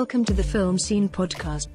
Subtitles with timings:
[0.00, 1.68] Welcome to the Film Scene Podcast.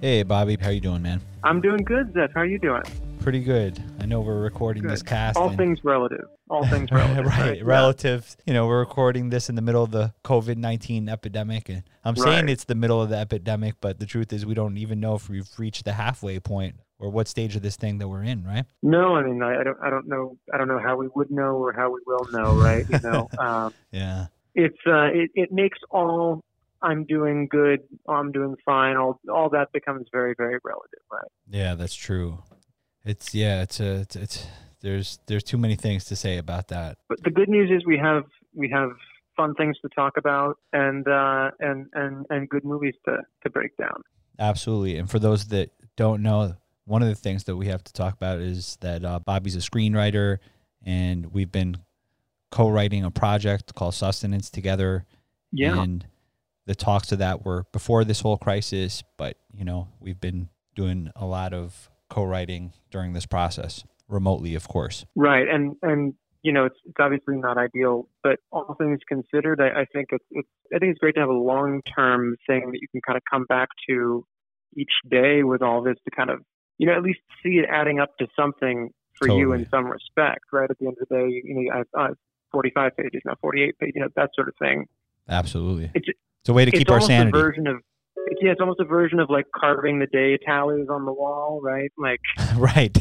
[0.00, 1.20] Hey, Bobby, how you doing, man?
[1.44, 2.32] I'm doing good, Zef.
[2.34, 2.82] How are you doing?
[3.20, 3.80] Pretty good.
[4.00, 4.90] I know we're recording Good.
[4.90, 5.36] this cast.
[5.38, 6.24] All and- things relative.
[6.50, 7.26] All things relative.
[7.26, 7.62] right, Yeah.
[7.64, 8.36] relative.
[8.44, 12.16] You know, we're recording this in the middle of the COVID nineteen epidemic, and I'm
[12.16, 15.14] saying it's the middle of the epidemic, but the truth is we don't even know
[15.14, 18.42] if we've reached the halfway point or what stage of this thing that we're in.
[18.42, 18.64] Right?
[18.82, 21.30] No, I mean, I, I don't, I don't know, I don't know how we would
[21.30, 22.84] know or how we will know, right?
[22.90, 24.26] You know, um, Yeah.
[24.56, 26.42] it's, uh, it, it makes all
[26.88, 31.30] I'm doing good, I'm doing fine, all, all that becomes very, very relative, right?
[31.50, 32.38] Yeah, that's true.
[33.04, 34.46] It's yeah, it's a it's, it's
[34.80, 36.98] there's there's too many things to say about that.
[37.08, 38.90] But the good news is we have, we have
[39.36, 43.76] fun things to talk about and, uh, and, and, and good movies to, to break
[43.76, 44.02] down.
[44.38, 44.96] Absolutely.
[44.98, 48.14] And for those that don't know, one of the things that we have to talk
[48.14, 50.38] about is that uh, Bobby's a screenwriter,
[50.84, 51.76] and we've been
[52.50, 55.04] co-writing a project called Sustenance together.
[55.52, 55.82] Yeah.
[55.82, 56.06] And
[56.66, 61.10] the talks of that were before this whole crisis, but you know we've been doing
[61.16, 65.04] a lot of co-writing during this process remotely, of course.
[65.14, 69.80] Right, and and you know it's it's obviously not ideal, but all things considered, I,
[69.80, 72.78] I think it's, it's I think it's great to have a long term thing that
[72.80, 74.24] you can kind of come back to
[74.76, 76.40] each day with all this to kind of
[76.78, 80.44] you know at least see it adding up to something for you in some respect.
[80.52, 82.14] Right at the end of the day, you know, I have uh,
[82.52, 84.86] 45 pages now, 48 pages, you know that sort of thing.
[85.28, 86.14] Absolutely, It's-
[86.46, 87.36] it's a way to it's keep our almost sanity.
[87.36, 87.78] a version of
[88.28, 91.60] it's, yeah, it's almost a version of like carving the day tallies on the wall,
[91.60, 91.90] right?
[91.98, 92.20] Like
[92.56, 92.96] right.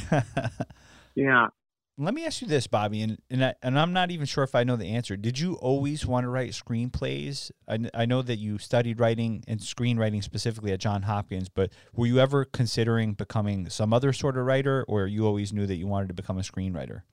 [1.16, 1.48] yeah.
[1.96, 4.56] Let me ask you this, Bobby, and and, I, and I'm not even sure if
[4.56, 5.16] I know the answer.
[5.16, 7.52] Did you always want to write screenplays?
[7.70, 12.08] I, I know that you studied writing and screenwriting specifically at John Hopkins, but were
[12.08, 15.86] you ever considering becoming some other sort of writer, or you always knew that you
[15.86, 17.04] wanted to become a screenwriter?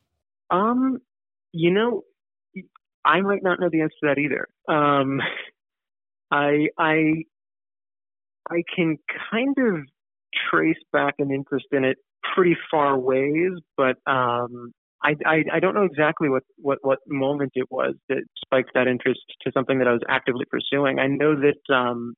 [0.51, 0.97] Um,
[1.53, 2.05] you know,
[3.05, 4.49] I might not know the answer to that either.
[4.75, 5.21] Um,
[6.33, 7.25] I I
[8.51, 8.97] I can
[9.31, 9.83] kind of
[10.51, 11.99] trace back an interest in it
[12.35, 14.73] pretty far ways, but um,
[15.05, 18.89] I, I I don't know exactly what what what moment it was that spiked that
[18.89, 20.99] interest to something that I was actively pursuing.
[20.99, 22.15] I know that um,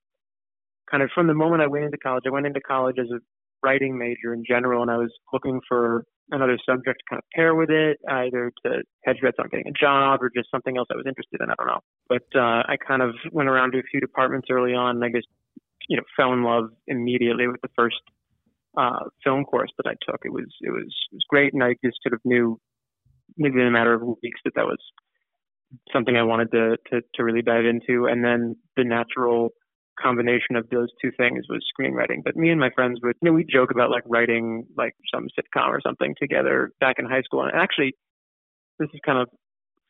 [0.91, 3.19] kind of from the moment I went into college, I went into college as a
[3.65, 6.05] writing major in general, and I was looking for
[6.35, 9.73] another subject to kind of pair with it, either to hedge bets on getting a
[9.73, 11.51] job or just something else I was interested in.
[11.51, 11.81] I don't know.
[12.09, 15.09] But uh, I kind of went around to a few departments early on, and I
[15.09, 15.29] just,
[15.89, 18.01] you know, fell in love immediately with the first
[18.77, 20.21] uh, film course that I took.
[20.25, 22.59] It was it was it was great, and I just sort of knew,
[23.37, 24.79] maybe in a matter of weeks, that that was
[25.93, 28.07] something I wanted to to, to really dive into.
[28.07, 29.51] And then the natural
[30.01, 32.23] combination of those two things was screenwriting.
[32.25, 35.29] But me and my friends would, you know, we joke about like writing like some
[35.39, 37.43] sitcom or something together back in high school.
[37.43, 37.95] And actually,
[38.79, 39.29] this is kind of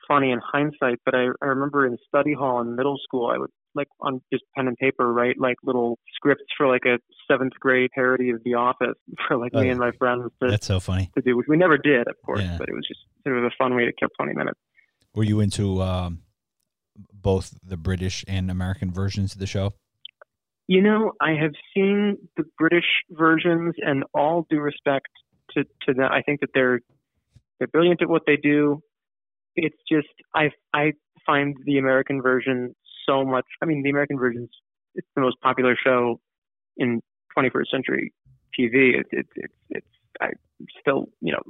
[0.06, 3.50] funny in hindsight, but I, I remember in study hall in middle school, I would
[3.74, 6.98] like on just pen and paper write like little scripts for like a
[7.28, 8.94] seventh grade parody of The Office
[9.26, 11.10] for like Oh, me and my friends to, That's so funny.
[11.16, 12.56] to do, which we never did, of course, Yeah.
[12.58, 14.58] but it was just sort of a fun way to kill 20 minutes.
[15.14, 16.20] Were you into um,
[17.12, 19.72] both the British and American versions of the show?
[20.66, 25.08] You know, I have seen the British versions, and all due respect
[25.50, 26.80] to to them, I think that they're
[27.58, 28.80] they're brilliant at what they do.
[29.56, 30.92] It's just I I
[31.26, 32.74] find the American version
[33.06, 33.44] so much.
[33.62, 34.50] I mean, the American version's
[34.94, 36.20] it's the most popular show
[36.76, 37.00] in
[37.36, 38.12] 21st century
[38.58, 38.98] TV.
[38.98, 39.86] It's it's it's, it's
[40.20, 40.28] I
[40.80, 41.42] still you know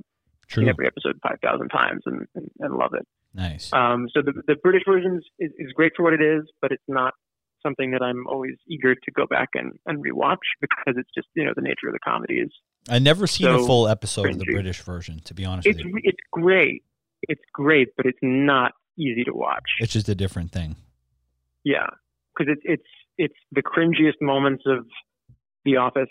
[0.48, 0.62] True.
[0.62, 3.06] seen every episode 5,000 times and, and and love it.
[3.32, 3.72] Nice.
[3.72, 6.82] Um, so the the British version is, is great for what it is, but it's
[6.88, 7.14] not
[7.64, 11.44] something that I'm always eager to go back and, and rewatch because it's just you
[11.44, 12.50] know the nature of the comedy is
[12.88, 14.44] I never seen a full episode of the.
[14.52, 16.00] British version, to be honest it's with you.
[16.04, 16.82] it's great,
[17.22, 19.64] it's great, but it's not easy to watch.
[19.80, 20.76] It's just a different thing.
[21.64, 21.86] yeah,
[22.36, 24.86] because it's it's it's the cringiest moments of
[25.64, 26.08] The Office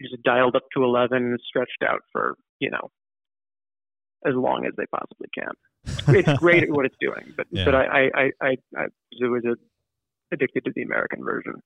[0.00, 2.90] just dialed up to eleven and stretched out for you know
[4.26, 5.52] as long as they possibly can.
[6.16, 7.64] It's great at what it's doing, but Yeah.
[7.64, 8.86] but I I I I, I
[9.28, 9.54] was a,
[10.32, 11.62] addicted to the American version.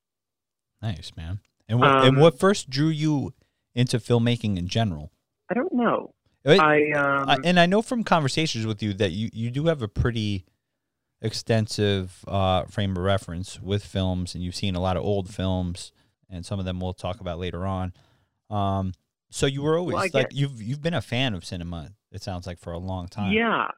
[0.81, 1.41] Nice, man.
[1.69, 3.35] And what, and Um, what first drew you
[3.75, 5.13] into filmmaking in general?
[5.51, 6.15] I don't know.
[6.45, 9.67] It- I um, I- and I know from conversations with you that you, you do
[9.67, 10.45] have a pretty
[11.21, 15.93] extensive uh, frame of reference with films, and you've seen a lot of old films,
[16.29, 17.93] and some of them we'll talk about later on.
[18.51, 18.93] Um,
[19.31, 21.91] so you were always Well, like get- you've you've been a fan of cinema.
[22.11, 23.33] It sounds like for a long time.
[23.33, 23.69] Yeah,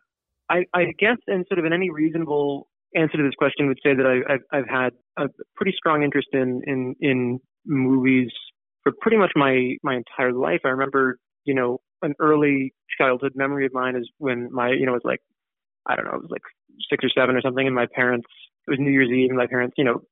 [0.49, 3.95] I, I guess, and sort of in any reasonable answer to this question would say
[3.95, 8.31] that I, I've, I've had a pretty strong interest in, in, in movies
[8.83, 10.61] for pretty much my, my entire life.
[10.65, 14.93] I remember, you know, an early childhood memory of mine is when my, you know,
[14.93, 15.21] it was like,
[15.87, 16.43] I don't know, it was like
[16.91, 18.27] six or seven or something, and my parents,
[18.67, 20.03] it was New Year's Eve, and my parents, you know,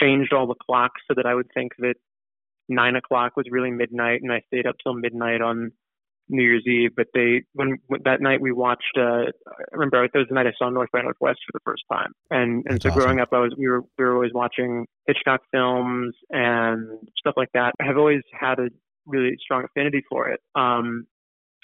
[0.00, 1.94] changed all the clocks so that I would think that
[2.68, 5.72] nine o'clock was really midnight, and I stayed up till midnight on
[6.28, 6.90] New Year's Eve.
[6.96, 8.96] But they when, when that night we watched.
[8.96, 11.82] Uh, I remember that was the night I saw North by Northwest for the first
[11.92, 13.00] time, and and That's so awesome.
[13.00, 17.50] growing up, I was we were we were always watching Hitchcock films and stuff like
[17.54, 17.72] that.
[17.80, 18.68] I have always had a
[19.06, 20.40] really strong affinity for it.
[20.54, 21.06] Um,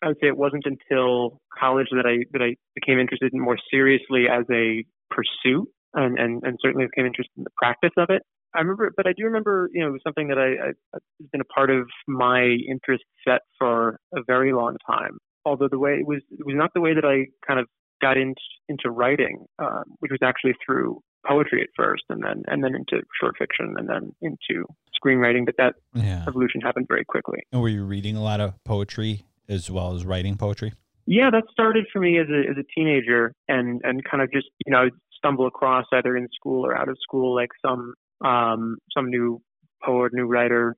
[0.02, 3.58] I would say it wasn't until college that I that I became interested in more
[3.70, 8.22] seriously as a pursuit, and and, and certainly became interested in the practice of it.
[8.54, 11.28] I remember, but I do remember, you know, it was something that I, I has
[11.32, 15.18] been a part of my interest set for a very long time.
[15.44, 17.66] Although the way it was, it was not the way that I kind of
[18.00, 22.62] got into into writing, um, which was actually through poetry at first, and then and
[22.64, 24.64] then into short fiction, and then into
[25.04, 25.44] screenwriting.
[25.44, 26.24] But that Yeah.
[26.26, 27.40] evolution happened very quickly.
[27.52, 30.72] And were you reading a lot of poetry as well as writing poetry?
[31.06, 34.48] Yeah, that started for me as a as a teenager, and and kind of just
[34.64, 39.10] you know stumble across either in school or out of school like some um some
[39.10, 39.40] new
[39.84, 40.76] poet, new writer,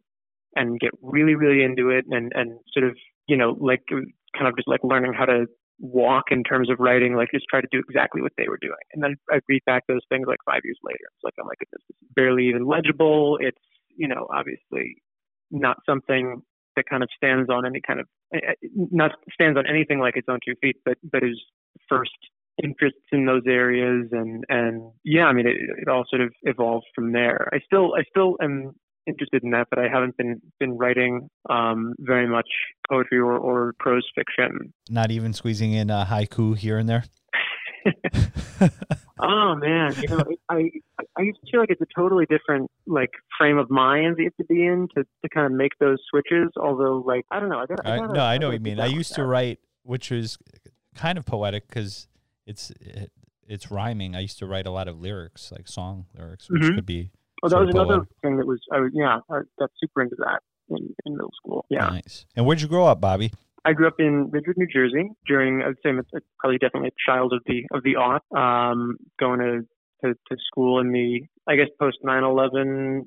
[0.54, 2.96] and get really really into it, and and sort of
[3.26, 5.46] you know like kind of just like learning how to
[5.78, 8.84] walk in terms of writing, like just try to do exactly what they were doing,
[8.92, 11.04] and then I read back those things like five years later.
[11.14, 13.38] It's like I'm like this is barely even legible.
[13.40, 13.58] It's
[13.96, 14.96] you know obviously
[15.50, 16.42] not something
[16.76, 20.28] that kind of stands on any kind of eh, not stands on anything like its
[20.28, 21.40] own two feet, but but is
[21.88, 22.10] first
[22.62, 26.86] interests in those areas and and yeah, I mean it, it all sort of evolved
[26.94, 27.48] from there.
[27.52, 28.72] I still I still am
[29.06, 32.48] interested in that, but I haven't been been writing um, very much
[32.88, 34.72] poetry or, or prose fiction.
[34.90, 37.04] Not even squeezing in a haiku here and there?
[39.18, 40.70] Oh man, you know, I
[41.16, 44.24] I used to feel like it's a totally different like frame of mind that you
[44.26, 46.50] have to be in to, to kind of make those switches.
[46.60, 48.54] Although, like I don't know, I, gotta, I I, gotta, no, I know gotta what
[48.54, 48.80] you mean.
[48.80, 50.36] I used to write, which was
[50.94, 52.08] kind of poetic because
[52.46, 53.10] it's it,
[53.46, 54.16] it's rhyming.
[54.16, 56.74] I used to write a lot of lyrics, like song lyrics, which Mhm.
[56.76, 57.10] could be
[57.42, 60.40] Oh, that was another thing that was I was yeah, I got super into that
[60.70, 61.66] in, in middle school.
[61.68, 61.88] Yeah.
[61.88, 62.24] nice.
[62.34, 63.32] And where'd you grow up, Bobby?
[63.64, 65.10] I grew up in Ridgewood, New Jersey.
[65.26, 66.00] During, I'd say, I'm
[66.38, 68.22] probably definitely a child of the of the aught.
[68.36, 69.66] Um, going to,
[70.04, 73.02] to to school in the, I guess, post 9/11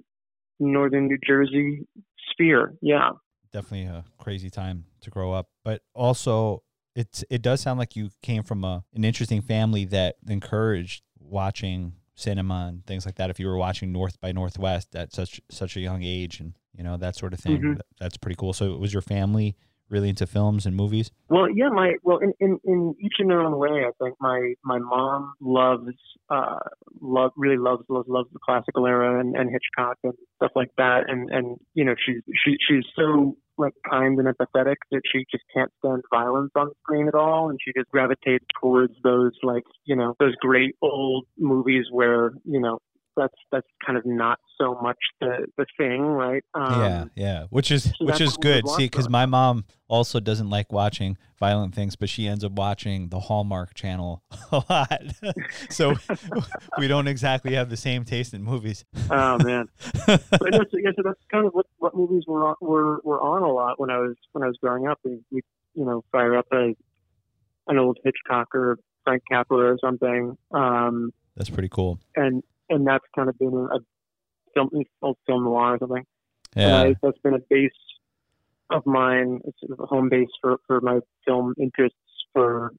[0.60, 1.88] northern New Jersey
[2.32, 2.74] sphere.
[2.82, 3.12] Yeah.
[3.52, 6.62] Definitely a crazy time to grow up, but also
[7.00, 11.94] it's it does sound like you came from a an interesting family that encouraged watching
[12.16, 13.30] cinema and things like that.
[13.30, 16.84] If you were watching North by Northwest at such such a young age, and you
[16.84, 17.78] know that sort of thing, Mhm.
[17.78, 18.54] that- that's pretty cool.
[18.54, 19.56] So, was your family
[19.90, 21.12] really into films and movies?
[21.30, 23.86] Well, yeah, my well, in, in in each in their own way.
[23.86, 25.96] I think my my mom loves
[26.30, 26.60] uh
[27.02, 31.10] love really loves loves loves the classical era and, and Hitchcock and stuff like that.
[31.10, 35.44] And and you know she's she she's so like kind and empathetic that she just
[35.54, 39.96] can't stand violence on screen at all, and she just gravitates towards those like you
[39.96, 42.80] know those great old movies where you know
[43.16, 46.44] that's that's kind of not so much the the thing, right?
[46.54, 48.70] Um, yeah, yeah, which is so which is what we would good.
[48.72, 53.10] See, because my mom also doesn't like watching violent things, but she ends up watching
[53.10, 55.04] the Hallmark Channel a lot.
[55.70, 55.96] so
[56.78, 58.86] we don't exactly have the same taste in movies.
[59.10, 59.70] Oh man.
[60.06, 63.44] but so, yeah, so that's kind of what, what movies were on, were were on
[63.44, 65.00] a lot when I was when I was growing up.
[65.04, 65.42] We, we
[65.74, 66.76] you know fire up a
[67.68, 72.00] an old Hitchcock or Frank Capra or something, um, That's pretty cool.
[72.16, 73.80] and and that's kind of been a, a
[74.54, 74.70] film
[75.02, 76.06] old film noir or something.
[76.56, 77.72] Yeah, I, that's been a base
[78.72, 81.98] of mine, it's sort of a home base for for my film interests
[82.34, 82.72] for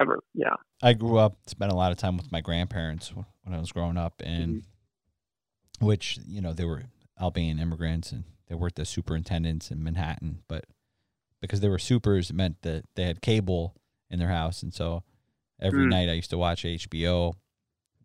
[0.00, 0.20] ever.
[0.34, 0.54] Yeah.
[0.82, 3.96] I grew up, spent a lot of time with my grandparents when I was growing
[3.96, 4.62] up, and
[5.80, 6.84] which you know they were
[7.20, 10.64] Albanian immigrants and they worked as superintendents in Manhattan, but
[11.40, 13.74] because they were supers, it meant that they had cable
[14.10, 15.02] in their house, and so
[15.60, 15.90] every Mm.
[15.90, 17.34] night I used to watch HBO,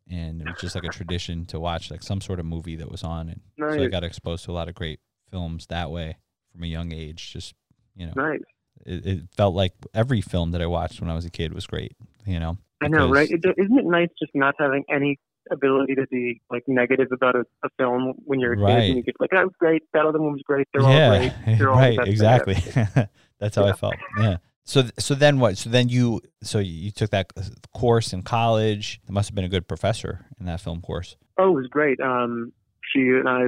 [0.10, 2.92] and it was just like a tradition to watch like some sort of movie that
[2.92, 6.18] was on, and so I got exposed to a lot of great films that way
[6.52, 7.32] from a young age.
[7.34, 7.54] Just
[7.96, 8.40] you know, Nice.
[8.86, 11.66] it, it felt like every film that I watched when I was a kid was
[11.68, 11.96] great.
[12.26, 13.30] You know, I know, right?
[13.30, 13.44] Isn't
[13.80, 18.14] it nice just not having any ability to be like negative about a, a film
[18.26, 18.84] when you're a kid Right.
[18.84, 21.18] and you get like, that was great, that other one was great, they're all yeah,
[21.18, 21.58] great.
[21.58, 22.56] They're all the right, exactly.
[23.40, 23.96] That's how I felt.
[24.20, 24.38] Yeah.
[24.72, 25.58] So, so then what?
[25.58, 27.34] So then you, so you took that
[27.74, 29.02] course in college.
[29.06, 31.18] There must have been a good professor in that film course.
[31.38, 32.00] Oh, it was great.
[32.00, 32.54] Um,
[32.90, 33.42] she and I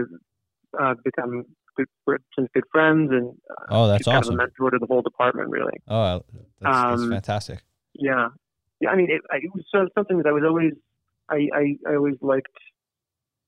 [0.81, 1.45] uh, become
[1.77, 1.87] good,
[2.37, 4.33] since good friends, and uh, Oh, that's she's kind awesome.
[4.33, 5.77] of a mentor to the whole department, really.
[5.87, 6.23] Oh,
[6.59, 7.59] that's, that's Um, fantastic.
[7.93, 8.27] Yeah,
[8.81, 8.89] yeah.
[8.89, 10.73] I mean, it, it was sort of something that I was always,
[11.29, 12.51] I, I, I always liked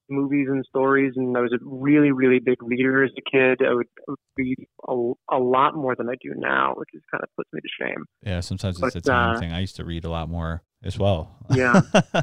[0.10, 3.66] movies and stories, and I was a really, really big reader as a kid.
[3.66, 4.58] I would, I would read
[4.88, 4.94] a,
[5.32, 8.06] a lot more than I do now, which is kind of puts me to shame.
[8.22, 9.52] Yeah, sometimes it's but, a time uh, thing.
[9.52, 11.36] I used to read a lot more as well.
[11.54, 11.82] Yeah.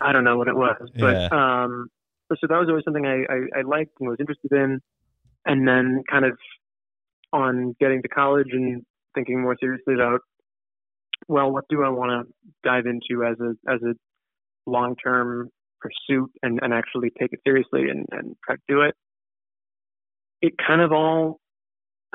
[0.00, 1.28] I don't know what it was, but Yeah.
[1.64, 1.88] um,
[2.30, 4.80] so that was always something I, I, I liked and was interested in.
[5.46, 6.36] And then kind of
[7.32, 8.84] on getting to college and
[9.14, 10.20] thinking more seriously about,
[11.26, 13.94] well, what do I want to dive into as a as a
[14.70, 18.94] long term pursuit and, and actually take it seriously and, and try to do it.
[20.40, 21.40] It kind of all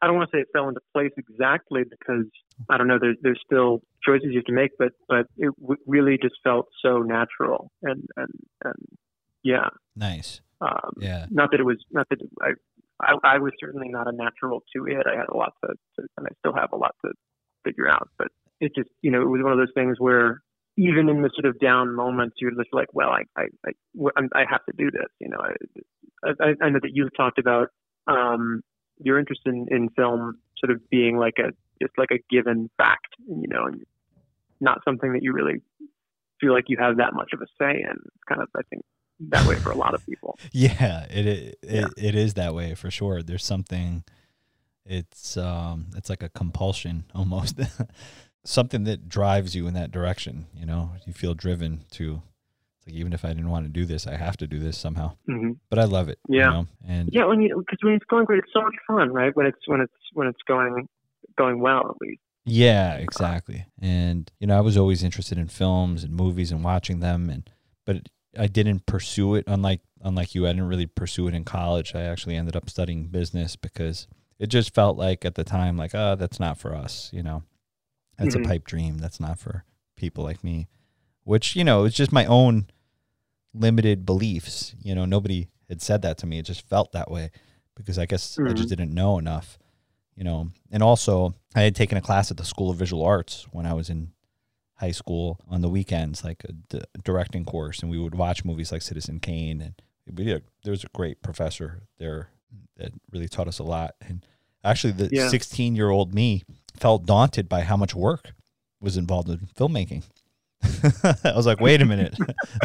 [0.02, 2.26] I don't want to say it fell into place exactly because
[2.70, 2.98] I don't know.
[3.00, 6.68] There's there's still choices you have to make, but but it w- really just felt
[6.84, 8.32] so natural and and
[8.64, 8.76] and
[9.44, 9.70] yeah.
[9.96, 10.42] Nice.
[10.62, 11.26] Um, Yeah.
[11.30, 12.52] Not that it was not that I,
[13.02, 15.06] I I was certainly not a natural to it.
[15.06, 17.12] I had a lot to, to and I still have a lot to
[17.64, 18.10] figure out.
[18.18, 18.30] But
[18.60, 20.42] it just you know it was one of those things where
[20.78, 23.72] even in the sort of down moments, you're just like, well, I I I,
[24.18, 25.10] I'm- have to do this.
[25.20, 27.70] You know, I I, I know that you've talked about
[28.08, 28.62] um,
[29.00, 31.52] your interest in, in film sort of being like a
[31.82, 33.84] just like a given fact, you know, and
[34.62, 35.62] not something that you really
[36.40, 37.92] feel like you have that much of a say in.
[37.92, 38.84] It's kind of I think
[39.30, 40.38] that way for a lot of people.
[40.52, 41.82] Yeah, it it, Yeah.
[41.82, 43.22] it it is that way for sure.
[43.22, 44.04] There's something
[44.86, 47.60] it's um it's like a compulsion almost.
[48.44, 50.92] something that drives you in that direction, you know.
[51.06, 52.22] You feel driven to
[52.78, 54.78] it's like even if I didn't want to do this, I have to do this
[54.78, 55.14] somehow.
[55.26, 56.20] hmm But I love it.
[56.28, 56.50] you Yeah.
[56.50, 59.36] know, And Yeah, when you because when it's going great, it's so much fun, right?
[59.36, 60.88] When it's when it's when it's going
[61.38, 62.22] going well, at least.
[62.46, 63.66] Yeah, exactly.
[63.82, 67.50] And you know, I was always interested in films and movies and watching them and
[67.86, 71.96] but I didn't pursue it unlike unlike you I didn't really pursue it in college.
[71.96, 74.08] I actually ended up studying business because
[74.40, 77.44] it just felt like at the time like, oh, that's not for us, you know.
[78.18, 78.46] That's Mhm.
[78.46, 78.98] a pipe dream.
[79.00, 79.66] That's not for
[79.96, 80.68] people like me.
[81.24, 82.68] Which, you know, it's just my own
[83.54, 84.76] limited beliefs.
[84.82, 86.40] You know, nobody had said that to me.
[86.40, 87.32] It just felt that way
[87.76, 88.70] because I guess I just Mhm.
[88.70, 89.58] didn't know enough
[90.16, 93.48] you know and also i had taken a class at the school of visual arts
[93.52, 94.12] when i was in
[94.76, 98.72] high school on the weekends like a d- directing course and we would watch movies
[98.72, 99.74] like citizen kane and
[100.16, 102.30] we had, there was a great professor there
[102.78, 104.24] that really taught us a lot and
[104.64, 105.30] actually the Yeah.
[105.30, 106.44] 16 year old me
[106.76, 108.34] felt daunted by how much work
[108.82, 110.04] was involved in filmmaking.
[111.24, 112.18] I was like wait a minute.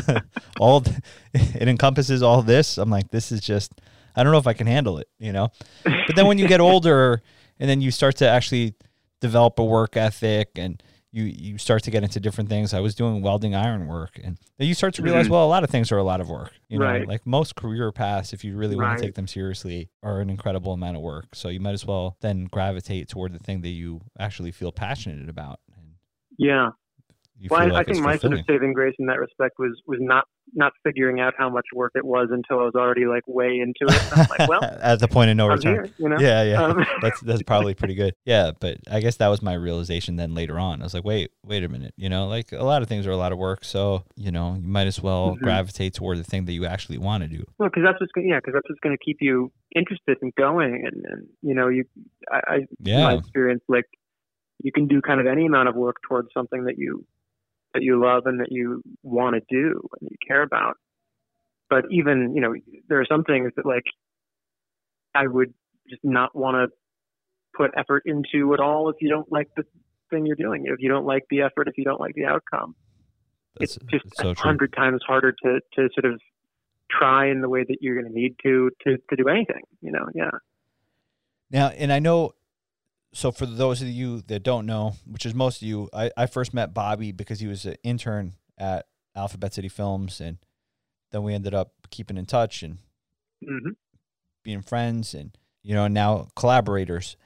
[0.60, 0.96] All th-
[1.34, 2.78] it encompasses all this.
[2.78, 3.72] I'm like this is just
[4.16, 5.50] i don't know if i can handle it you know?
[5.84, 7.22] But then when you get older
[7.58, 8.74] and then you start to actually
[9.20, 12.94] develop a work ethic and you you start to get into different things i was
[12.94, 15.30] doing welding iron work and then you start to realize Mhm.
[15.30, 17.08] well a lot of things are a lot of work you know Right.
[17.08, 18.98] like most career paths if you really want Right.
[18.98, 22.16] to take them seriously are an incredible amount of work so you might as well
[22.20, 25.60] then gravitate toward the thing that you actually feel passionate about
[26.36, 26.68] Yeah.
[27.50, 30.24] Well, like I think my sort of saving grace in that respect was was not
[30.54, 33.92] not figuring out how much work it was until I was already like way into
[33.94, 34.02] it.
[34.12, 36.16] I'm like, well, at the point of no I'm return here, you know.
[36.18, 38.14] yeah yeah Um, that's that's probably pretty good.
[38.24, 40.80] Yeah, but I guess that was my realization then later on.
[40.82, 41.94] I was like, wait, wait a minute.
[41.96, 44.54] You know, like a lot of things are a lot of work, so you know,
[44.54, 45.42] you might as well Mhm.
[45.42, 47.44] gravitate toward the thing that you actually want to do.
[47.58, 50.34] Well, because that's what's gonna, yeah, because that's what's going to keep you interested and
[50.34, 51.84] going, and, and you know, you,
[52.30, 52.66] I, I in
[53.04, 53.84] my experience, like
[54.62, 57.04] you can do kind of any amount of work towards something that you
[57.78, 60.74] that you love and that you want to do and you care about.
[61.70, 62.54] But even you know,
[62.88, 63.84] there are some things that like
[65.14, 65.54] I would
[65.88, 66.76] just not want to
[67.56, 69.64] put effort into at all if you don't like the
[70.10, 70.64] thing you're doing.
[70.66, 72.74] If you don't like the effort, if you don't like the outcome,
[73.58, 76.20] that's, it's just that's so a hundred times harder to to sort of
[76.90, 79.62] try in the way that you're going to need to to to do anything.
[79.80, 80.30] You know, yeah.
[81.50, 82.32] Now, and I know.
[83.12, 86.26] So for those of you that don't know, which is most of you, I, I
[86.26, 88.86] first met Bobby because he was an intern at
[89.16, 90.38] Alphabet City Films, and
[91.10, 92.78] then we ended up keeping in touch and
[93.46, 93.70] hmm
[94.44, 97.16] being friends, and you know now collaborators.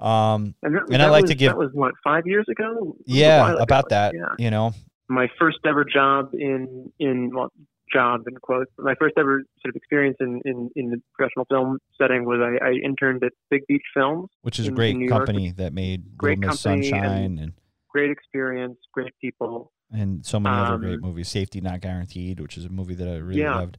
[0.00, 2.72] Um, And, that, And I like was, to give- that was what five years ago.
[2.72, 3.62] It was a yeah, ago.
[3.62, 4.14] about that.
[4.14, 4.34] Yeah.
[4.38, 4.74] You know,
[5.08, 7.50] My first ever job in in well
[7.92, 8.70] job in quotes.
[8.78, 12.64] My first ever sort of experience in in, in the professional film setting was I,
[12.64, 14.28] I interned at Big Beach Films.
[14.42, 15.26] which is a great in New York.
[15.26, 17.52] company that made Great Little Miss company and- Sunshine and,
[17.88, 19.72] Great experience, great people.
[19.90, 21.28] and so many other great um, movies.
[21.28, 23.54] Safety Not Guaranteed, which is a movie that I really Yeah.
[23.56, 23.78] loved.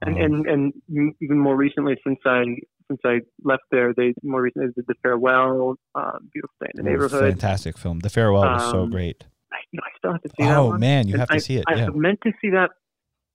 [0.00, 0.46] and Um, and
[0.88, 2.44] and even more recently since I
[2.88, 6.88] since I left there, they more recently did the farewell, uh, beautiful day in the
[6.88, 7.20] oh, neighborhood.
[7.32, 7.98] fantastic film.
[7.98, 9.24] The Farewell was so Um, great.
[9.52, 11.56] I, you know, I still have to see that Oh man, you have to see
[11.56, 11.64] it.
[11.66, 12.70] I Yeah, meant to see that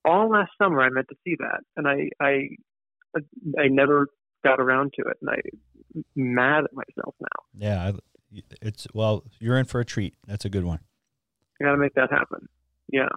[0.05, 0.81] all last summer.
[0.81, 2.49] I meant to see that, and I I
[3.59, 4.07] I never
[4.43, 7.57] got around to it, and I'm mad at myself now.
[7.67, 7.91] yeah.
[8.61, 10.13] It's well, you're in for a treat.
[10.25, 10.79] That's a good one.
[11.59, 12.47] I got to make that happen.
[12.89, 13.09] Yeah,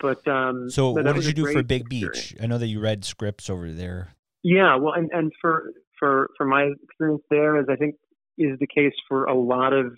[0.00, 0.68] but um.
[0.70, 2.32] So, but what did you do for Big experience.
[2.32, 2.42] Beach?
[2.42, 4.16] I know that you read scripts over there.
[4.42, 7.94] Yeah, well, and and for for for my experience there, as I think
[8.38, 9.96] is the case for a lot of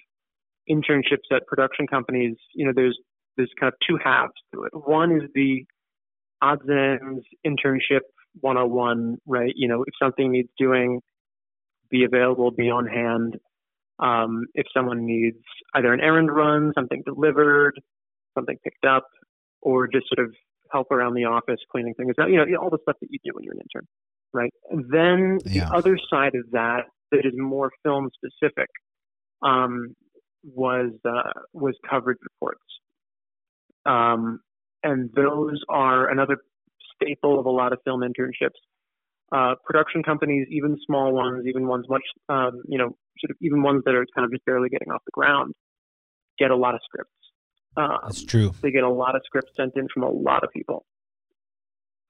[0.71, 2.99] internships at production companies, you know, there's
[3.37, 4.73] there's kind of two halves to it.
[4.75, 5.65] One is the
[6.43, 8.01] odds and ends, internship
[8.41, 9.53] 101, right?
[9.57, 11.01] You know, if something needs doing,
[11.91, 13.37] be available, be on hand.
[13.99, 15.39] Um, if someone needs
[15.75, 17.81] either an errand run, something delivered,
[18.35, 19.07] something picked up,
[19.61, 20.35] or just sort of
[20.71, 23.31] help around the office, cleaning things up, you know, all the stuff that you do
[23.35, 23.87] when you're an intern,
[24.33, 24.53] right?
[24.71, 25.69] And then Yeah.
[25.69, 28.69] the other side of that, that is more film specific,
[29.43, 29.95] um,
[30.45, 32.63] was uh, was coverage reports,
[33.87, 34.41] um,
[34.83, 36.39] and those are another
[36.95, 38.59] staple of a lot of film internships.
[39.31, 43.63] Uh, production companies, even small ones, even ones much, um, you know, sort of even
[43.63, 45.53] ones that are kind of just barely getting off the ground,
[46.39, 47.13] get a lot of scripts.
[47.77, 48.53] Um, That's true.
[48.63, 50.87] they get a lot of scripts sent in from a lot of people.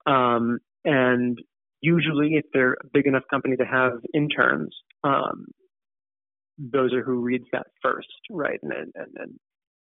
[0.05, 1.37] Um, and
[1.81, 4.73] usually, if they're a big enough company to have interns,
[5.03, 5.47] um,
[6.57, 8.59] those are who reads that first, right?
[8.61, 9.39] And, and, and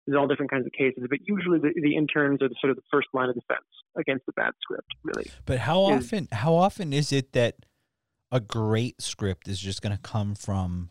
[0.05, 2.77] there's all different kinds of cases, but usually the, the interns are the, sort of
[2.77, 3.65] the first line of defense
[3.97, 5.31] against the bad script, really.
[5.45, 7.55] But how is- often how often is it that
[8.31, 10.89] a great script is just going to come from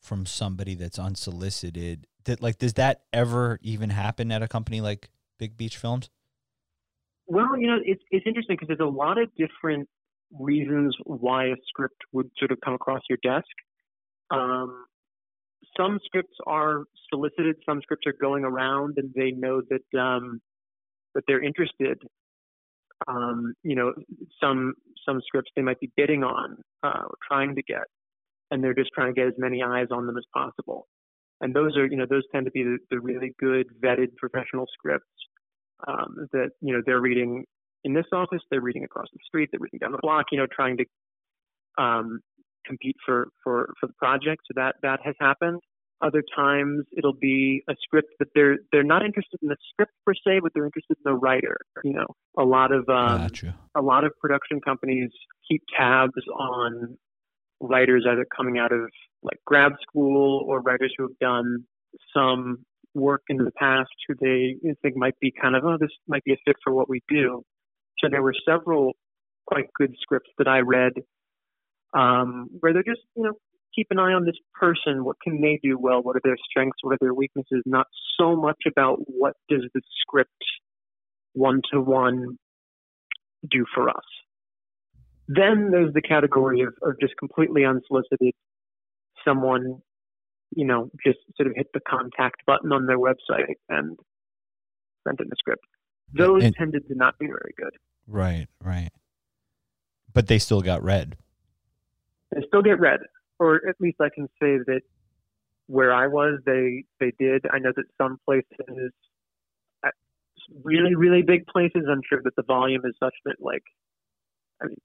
[0.00, 2.06] from somebody that's unsolicited?
[2.24, 6.10] That like does that ever even happen at a company like Big Beach Films?
[7.26, 9.88] Well, you know, it's it's interesting because there's a lot of different
[10.38, 13.46] reasons why a script would sort of come across your desk.
[14.30, 14.84] Um,
[15.76, 20.40] some scripts are solicited, some scripts are going around, and they know that um,
[21.14, 21.98] that they're interested.
[23.06, 23.92] Um, you know,
[24.42, 24.74] some
[25.06, 27.84] some scripts they might be bidding on uh, or trying to get,
[28.50, 30.86] and they're just trying to get as many eyes on them as possible.
[31.40, 34.66] And those are, you know, those tend to be the, the really good vetted professional
[34.72, 35.06] scripts
[35.86, 37.44] um, that you know they're reading
[37.84, 40.46] in this office, they're reading across the street, they're reading down the block, you know,
[40.52, 40.84] trying to
[41.82, 42.20] um,
[42.68, 44.42] compete for, for for the project.
[44.46, 45.60] So that that has happened.
[46.00, 50.14] Other times it'll be a script that they're they're not interested in the script per
[50.14, 51.56] se, but they're interested in the writer.
[51.82, 52.06] You know,
[52.38, 53.56] a lot of um, gotcha.
[53.74, 55.10] a lot of production companies
[55.48, 56.96] keep tabs on
[57.60, 58.88] writers either coming out of
[59.24, 61.64] like grad school or writers who have done
[62.14, 62.64] some
[62.94, 66.32] work in the past who they think might be kind of oh this might be
[66.32, 67.42] a fit for what we do.
[67.98, 68.92] So there were several
[69.48, 70.92] quite good scripts that I read
[71.94, 73.32] um, where they're just you know
[73.74, 75.04] keep an eye on this person.
[75.04, 76.02] What can they do well?
[76.02, 76.78] What are their strengths?
[76.82, 77.62] What are their weaknesses?
[77.66, 77.86] Not
[78.18, 80.30] so much about what does the script
[81.34, 82.38] one to one
[83.48, 84.04] do for us.
[85.28, 88.32] Then there's the category of, of just completely unsolicited.
[89.24, 89.76] Someone,
[90.56, 93.96] you know, just sort of hit the contact button on their website and
[95.06, 95.64] sent in a script.
[96.14, 97.76] Those And- tended to not be very good.
[98.06, 98.88] Right, right.
[100.14, 101.16] But they still got read.
[102.34, 103.00] They still get read,
[103.38, 104.80] or at least I can say that
[105.66, 107.44] where I was, they they did.
[107.52, 108.92] I know that some places,
[109.84, 109.90] uh,
[110.64, 113.62] really really big places, I'm sure that the volume is such that like,
[114.62, 114.76] I mean,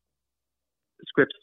[1.07, 1.35] scripts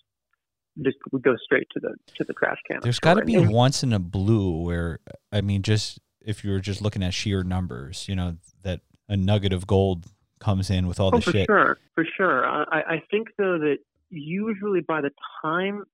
[0.82, 2.80] just would go straight to the to the trash can.
[2.82, 5.00] There's got to be once in a blue where
[5.32, 9.52] I mean, just if you're just looking at sheer numbers, you know, that a nugget
[9.52, 10.06] of gold
[10.38, 11.46] comes in with all Oh, the for shit.
[11.46, 12.46] sure, for sure.
[12.46, 13.78] I- I think though that
[14.10, 15.10] usually by the
[15.42, 15.84] time,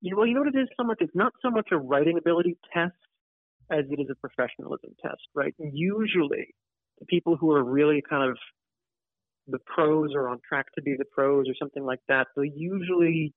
[0.00, 0.98] you know, well, you know what it is so much.
[1.00, 2.92] It's not so much a writing ability test
[3.70, 5.54] as it is a professionalism test, right?
[5.58, 6.54] Usually,
[6.98, 8.36] the people who are really kind of
[9.46, 13.32] the pros or on track to be the pros or something like that, they'll usually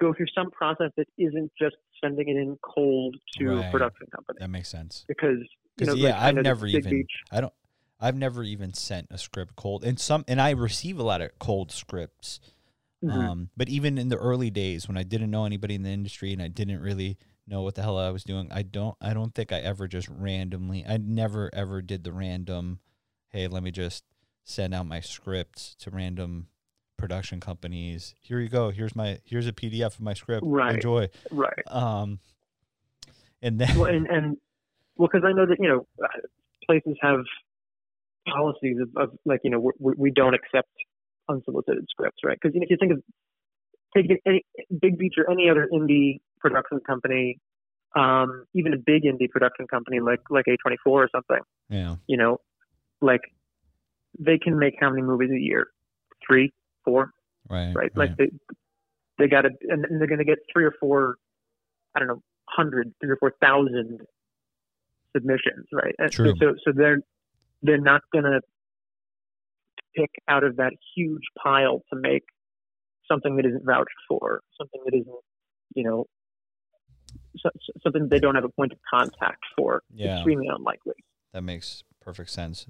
[0.00, 3.66] go through some process that isn't just sending it in cold to Right.
[3.66, 5.04] a production company That makes sense.
[5.08, 5.38] because
[5.78, 7.52] you know, yeah, like, I've never even Beach- I don't
[8.02, 9.84] I've never even sent a script cold.
[9.84, 12.40] And some and I receive a lot of cold scripts.
[13.02, 13.12] Mhm.
[13.12, 16.32] Um, but even in the early days when I didn't know anybody in the industry
[16.32, 19.32] and I didn't really know what the hell I was doing, I don't I don't
[19.34, 22.80] think I ever just randomly I never ever did the random,
[23.28, 24.04] hey, let me just
[24.44, 26.48] send out my scripts to random
[26.96, 28.16] production companies.
[28.20, 28.70] Here you go.
[28.70, 30.42] Here's my here's a PDF of my script.
[30.44, 30.74] Right.
[30.74, 31.08] Enjoy.
[31.30, 31.62] right.
[31.68, 32.18] Um
[33.40, 34.36] and then well, and, and
[34.96, 36.08] well, because I know that you know uh,
[36.66, 37.24] places have
[38.28, 40.68] policies of, of like you know we, we don't accept
[41.28, 42.38] unsolicited scripts, right?
[42.40, 43.02] Because you know, if you think of
[43.96, 44.44] taking any
[44.80, 47.38] Big Beach or any other indie production company,
[47.96, 51.96] um, even a big indie production company like like A24 or something, yeah.
[52.06, 52.38] you know,
[53.00, 53.20] like
[54.18, 55.68] they can make how many movies a year?
[56.26, 56.52] Three,
[56.84, 57.12] four,
[57.48, 57.74] Right.
[57.74, 57.90] right?
[57.96, 58.30] Like they
[59.18, 61.16] they got to, and and they're going to get three or four,
[61.94, 64.00] I don't know, hundred, three or four thousand
[65.14, 65.94] submissions, right?
[65.98, 66.34] And True.
[66.40, 66.98] So so they're
[67.62, 68.40] they're not going to
[69.94, 72.24] pick out of that huge pile to make
[73.10, 75.14] something that isn't vouched for, something that isn't,
[75.74, 76.06] you know,
[77.36, 79.82] so, so- something they don't have a point of contact for.
[79.94, 80.16] Yeah.
[80.16, 80.94] Extremely unlikely.
[81.32, 82.66] That makes perfect sense.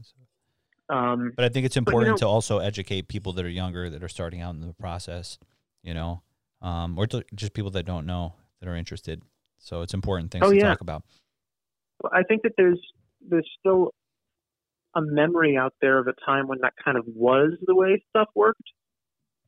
[0.89, 3.89] Um, But I think it's you important know- to also educate people that are younger
[3.91, 5.39] that are starting out in the process,
[5.83, 6.23] you know,
[6.61, 9.23] um, or just people that don't know that are interested.
[9.59, 10.69] So it's important things Oh, to yeah.
[10.69, 11.03] talk about.
[12.13, 12.81] I think that there's
[13.21, 13.95] there's still
[14.95, 18.29] a memory out there of a time when that kind of was the way stuff
[18.35, 18.63] worked.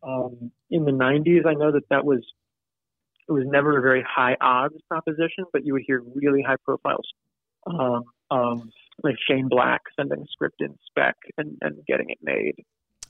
[0.02, 2.20] Um, in the 90s, I know that that was
[3.28, 7.08] it was never a very high odds proposition, but you would hear really high profiles
[7.66, 8.60] um, of
[9.02, 12.54] like Shane Black sending a script in spec and, and getting it made.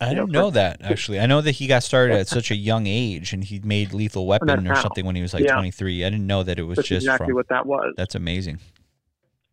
[0.00, 1.18] I know, didn't know that actually.
[1.20, 4.26] I know that he got started at such a young age and he made Lethal
[4.26, 4.82] Weapon or how.
[4.82, 5.54] something when he was like Yeah.
[5.54, 6.04] 23.
[6.04, 7.34] I didn't know that it was That's just exactly from.
[7.36, 7.94] what that was.
[7.96, 8.58] That's amazing.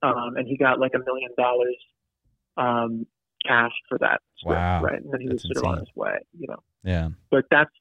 [0.04, 1.76] um, and he got like a million dollars
[2.62, 3.06] um,
[3.46, 4.84] cash for that script, Wow.
[4.84, 5.02] right?
[5.02, 6.62] And then he That's was sort of on his way, you know.
[6.84, 7.10] Yeah.
[7.30, 7.72] but that's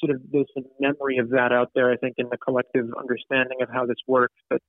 [0.00, 1.90] sort of there's a memory of that out there.
[1.90, 4.60] I think in the collective understanding of how this works, but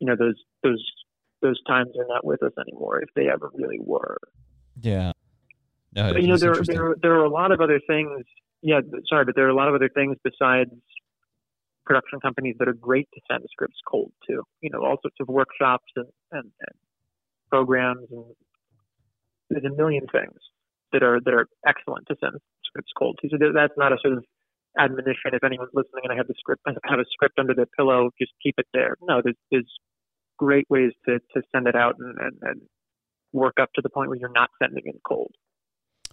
[0.00, 0.84] you know those those
[1.42, 4.18] those times are not with us anymore, if they ever really were.
[4.80, 5.12] Yeah.
[5.94, 6.76] No, But you know there interesting.
[6.76, 8.24] there there are a lot of other things.
[8.62, 10.70] Yeah, sorry, but there are a lot of other things besides
[11.86, 14.42] production companies that are great to send scripts cold to.
[14.60, 16.76] You know, all sorts of workshops and and, and
[17.50, 18.24] programs and
[19.50, 20.38] there's a million things
[20.92, 22.34] that are that are excellent to send
[22.64, 23.28] scripts cold to.
[23.30, 24.24] So that's not a sort of
[24.78, 25.32] admonition.
[25.32, 28.10] If anyone's listening and I have the script, I have a script under their pillow,
[28.20, 28.96] just keep it there.
[29.02, 29.70] No, there's there's
[30.38, 32.60] great ways to to send it out and and, and
[33.32, 35.32] work up to the point where you're not sending it cold.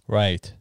[0.06, 0.52] Right.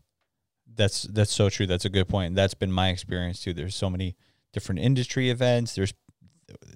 [0.74, 1.68] That's that's so true.
[1.68, 2.36] That's a good point.
[2.36, 3.54] That's been my experience too.
[3.54, 4.16] There's so many
[4.52, 5.76] different industry events.
[5.76, 5.94] There's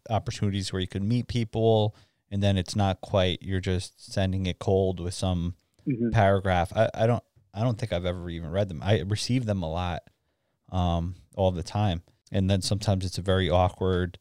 [0.10, 1.96] opportunities where you can meet people,
[2.30, 3.42] and then it's not quite.
[3.42, 5.56] You're just sending it cold with some
[5.88, 6.10] Mm-hmm.
[6.12, 6.72] paragraph.
[6.76, 8.82] I, I don't I don't think I've ever even read them.
[8.84, 10.04] I receive them a lot,
[10.72, 14.18] um, all the time, and then sometimes it's a very awkward.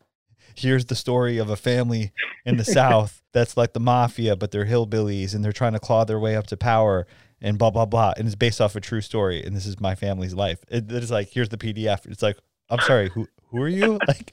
[0.55, 2.13] Here's the story of a family
[2.47, 6.05] in the South that's like the mafia, but they're hillbillies and they're trying to claw
[6.05, 7.07] their way up to power
[7.41, 9.45] and blah blah blah, and it's based off a true story.
[9.45, 10.59] And this is my family's life.
[10.69, 12.07] It, it's like here's the PDF.
[12.07, 12.37] It's like
[12.71, 13.99] I'm sorry, who who are you?
[14.09, 14.33] Like,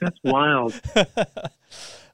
[0.00, 0.72] That's wild.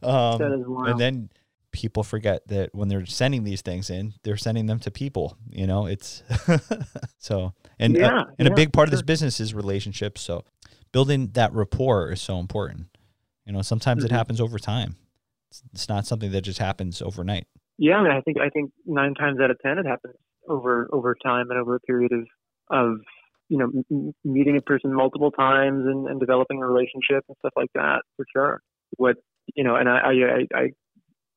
[0.03, 0.89] um, That is wild.
[0.89, 1.31] and then
[1.73, 5.37] people forget that when they're sending these things in, they're sending them to people.
[5.51, 6.23] You know, it's
[7.19, 10.21] so and uh, Yeah, and a big part of this business is relationships.
[10.21, 10.45] So
[10.93, 12.87] building that rapport is so important.
[13.47, 14.17] You know, sometimes it Mhm.
[14.17, 14.97] happens over time.
[15.51, 17.47] It's, it's not something that just happens overnight.
[17.79, 20.15] Yeah, I mean, I think I think nine times out of ten it happens
[20.49, 22.27] over over time and over a period of
[22.71, 22.99] of
[23.49, 27.53] you know m- meeting a person multiple times and, and developing a relationship and stuff
[27.57, 28.61] like that for sure.
[28.97, 29.17] What
[29.55, 30.69] you know, and I, I, I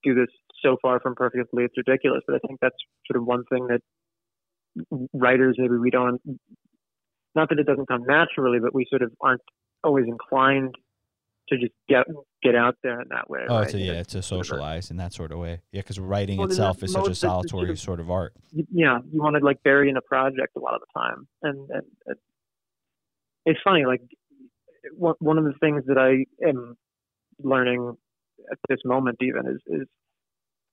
[0.03, 0.27] do this
[0.61, 2.75] so far from perfectly it's ridiculous, but I think that's
[3.09, 3.81] sort of one thing that
[5.13, 6.21] writers maybe we don't
[7.35, 9.41] not that it doesn't come naturally, but we sort of aren't
[9.83, 10.75] always inclined
[11.49, 12.05] to just get
[12.41, 13.41] get out there in that way.
[13.49, 13.73] Oh, right?
[13.73, 15.59] You yeah, to sort of a- socialize in that sort of way.
[15.71, 17.99] Yeah, because writing Well, itself is such a most- that's- that's solitary sort of- sort
[17.99, 18.33] of art.
[18.51, 21.69] yeah, you want to like bury in a project a lot of the time, and
[21.71, 22.15] and, and
[23.45, 23.85] it's funny.
[23.85, 24.01] Like
[24.95, 26.75] one one of the things that I am
[27.39, 27.97] learning
[28.51, 29.87] at this moment, even is is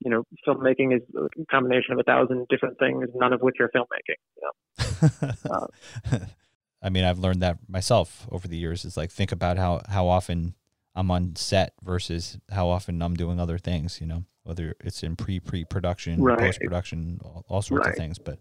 [0.01, 3.69] you know, filmmaking is a combination of a thousand different things, none of which are
[3.69, 4.17] filmmaking.
[4.37, 4.51] You know?
[5.51, 6.19] Uh,
[6.83, 8.85] I mean, I've learned that myself over the years.
[8.85, 10.55] It's like think about how how often
[10.95, 14.01] I'm on set versus how often I'm doing other things.
[14.01, 16.39] You know, whether it's in pre pre production, Right.
[16.39, 18.19] post production, all, all sorts of things.
[18.19, 18.39] But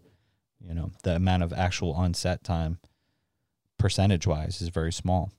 [0.60, 2.78] you know, the amount of actual on set time,
[3.78, 5.32] percentage wise, is very small.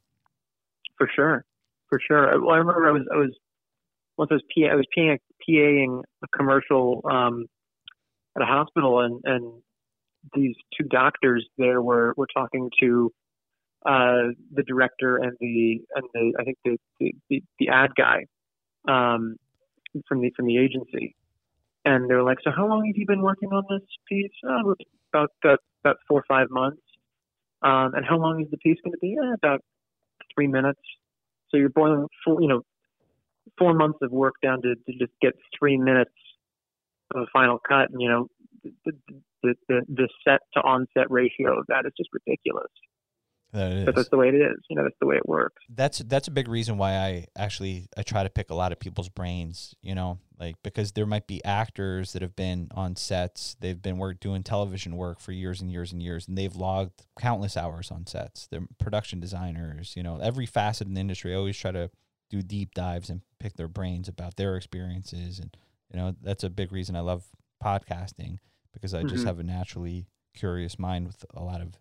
[0.98, 1.46] For sure,
[1.90, 2.40] for sure.
[2.40, 3.36] Well, I remember I was I was
[4.22, 5.18] once I was PA, I was PA,
[5.50, 7.48] PAing a commercial um,
[8.36, 9.52] at a hospital, and and
[10.36, 13.12] these two doctors there were were talking to
[13.84, 18.28] uh, the director and the and the I think the the, the, the ad guy
[18.88, 19.38] um,
[20.08, 21.16] from the from the agency,
[21.84, 24.76] and they were like, "So how long have you been working on this piece?" Oh,
[25.12, 26.82] about about about four or five months.
[27.64, 29.16] Um, and how long is the piece going to be?
[29.22, 29.62] Eh, about
[30.36, 30.82] three minutes.
[31.50, 32.64] So you're boiling, four, you know,
[33.58, 36.12] four months of work down to, to just get three minutes
[37.14, 37.90] of a final cut.
[37.92, 38.28] And you know,
[38.64, 38.92] the
[39.44, 42.72] the the, the set to onset ratio of that is just ridiculous.
[43.54, 44.58] That But that's the way it is.
[44.70, 45.62] You know, that's the way it works.
[45.70, 48.80] that's that's a big reason why I actually I try to pick a lot of
[48.80, 53.58] people's brains, you know, like because there might be actors that have been on sets,
[53.60, 57.06] they've been work doing television work for years and years and years, and they've logged
[57.20, 58.48] countless hours on sets.
[58.48, 61.34] They're production designers, you know, every facet in the industry.
[61.34, 61.92] I always try to
[62.32, 65.56] do deep dives and pick their brains about their experiences, and
[65.94, 67.26] you know that's a big reason I love
[67.64, 68.38] podcasting
[68.74, 69.28] because I just Mhm.
[69.28, 71.78] have a naturally curious mind with a lot of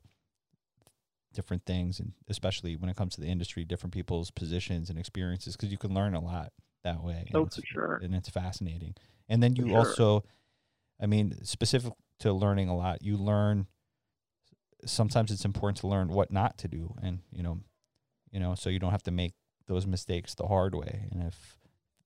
[1.33, 5.55] different things and especially when it comes to the industry different people's positions and experiences
[5.55, 8.01] because you can learn a lot that way and Oh, it's, for sure.
[8.03, 8.97] and it's fascinating
[9.29, 9.77] and then you sure.
[9.77, 10.25] also
[11.01, 13.67] I mean, specific to learning a lot, you learn.
[14.85, 17.61] Sometimes it's important to learn what not to do, and you know,
[18.31, 19.33] you know, so you don't have to make
[19.67, 21.09] those mistakes the hard way.
[21.11, 21.59] And if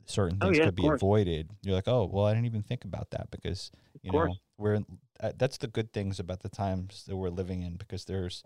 [0.07, 2.85] certain Oh, things yeah, could be avoided, you're like, oh, well, I didn't even think
[2.85, 3.71] about that because
[4.03, 4.87] you know we're in,
[5.21, 8.43] uh, that's the good things about the times that we're living in because there's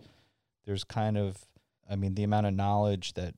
[0.67, 1.47] there's kind of
[1.91, 3.35] I mean the amount of knowledge that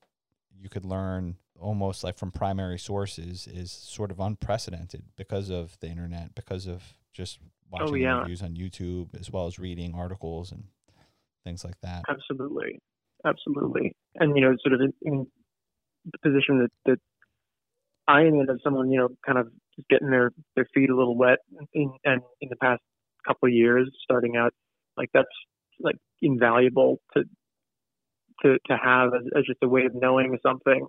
[0.55, 5.89] you could learn almost like from primary sources is sort of unprecedented because of the
[5.89, 7.39] internet because of just
[7.71, 8.17] watching Oh, yeah.
[8.17, 10.65] interviews on YouTube as well as reading articles and
[11.45, 12.07] things like that.
[12.09, 12.79] Absolutely,
[13.27, 13.93] absolutely.
[14.17, 15.27] And you know, sort of in
[16.13, 16.99] the position that that
[18.09, 20.97] I am in as someone, you know, kind of just getting their their feet a
[20.97, 21.39] little wet,
[21.73, 22.83] in, and in the past
[23.27, 24.53] couple of years, starting out,
[24.97, 25.29] like that's
[25.81, 27.25] like invaluable to
[28.43, 30.87] to to have as, as just a way of knowing something,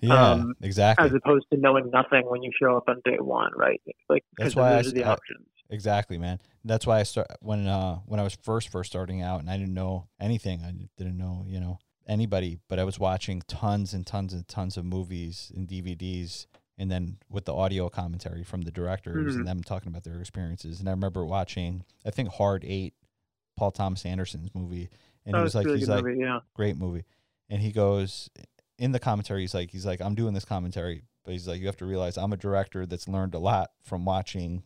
[0.00, 1.06] Yeah, Um, exactly.
[1.06, 3.80] as opposed to knowing nothing when you show up on day one, right?
[4.08, 5.46] Like That's why I those are the I- options.
[5.72, 6.40] Exactly, man.
[6.64, 9.56] That's why I start when uh when I was first first starting out and I
[9.56, 10.62] didn't know anything.
[10.64, 11.78] I didn't know, you know,
[12.10, 16.46] anybody, but I was watching tons and tons and tons of movies and DVDs
[16.76, 20.80] and then with the audio commentary from the directors and them talking about their experiences.
[20.80, 22.94] And I remember watching I think Hard 8,
[23.56, 24.90] Paul Thomas Anderson's movie
[25.24, 26.40] and oh, he was it's a like really he's like movie, yeah.
[26.54, 27.04] great movie.
[27.48, 28.28] And he goes
[28.78, 31.66] in the commentary, he's like, he's like, I'm doing this commentary, but he's like, you
[31.66, 34.64] have to realize I'm a director that's learned a lot from watching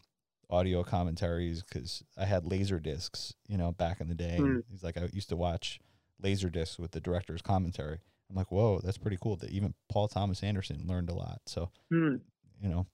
[0.49, 4.39] audio commentaries because I had laser discs, you know, back in the day.
[4.41, 4.63] Mm.
[4.71, 5.81] He's like, I used to watch
[6.21, 7.99] laser discs with the director's commentary.
[8.31, 11.41] I'm like, whoa, that's pretty cool that even Paul Thomas Anderson learned a lot.
[11.47, 12.17] So, Hmm.
[12.61, 12.87] you know,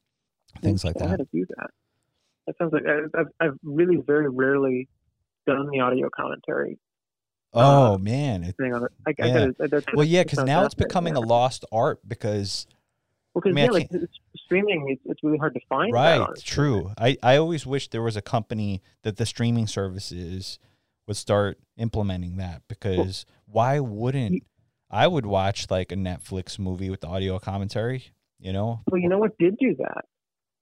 [0.63, 1.11] things like I that.
[1.11, 1.71] had to do that.
[2.47, 4.89] That sounds like I, I've, I've really very rarely
[5.47, 6.79] done the audio commentary
[7.53, 8.85] Oh uh, man, it, thing on.
[9.07, 9.33] I, I Yeah.
[9.33, 12.67] gotta, that, well, yeah, because now it's fascinating, becoming a lost art because
[13.35, 13.91] Well, because I mean, yeah, like
[14.37, 15.93] streaming, it's, it's really hard to find.
[15.93, 16.93] Right, on true.
[16.97, 20.59] I, I always wish there was a company that the streaming services
[21.11, 24.45] would start implementing that because why wouldn't
[24.89, 28.83] I would watch like a Netflix movie with the audio commentary, you know?
[28.89, 30.05] Well, you know what did do that?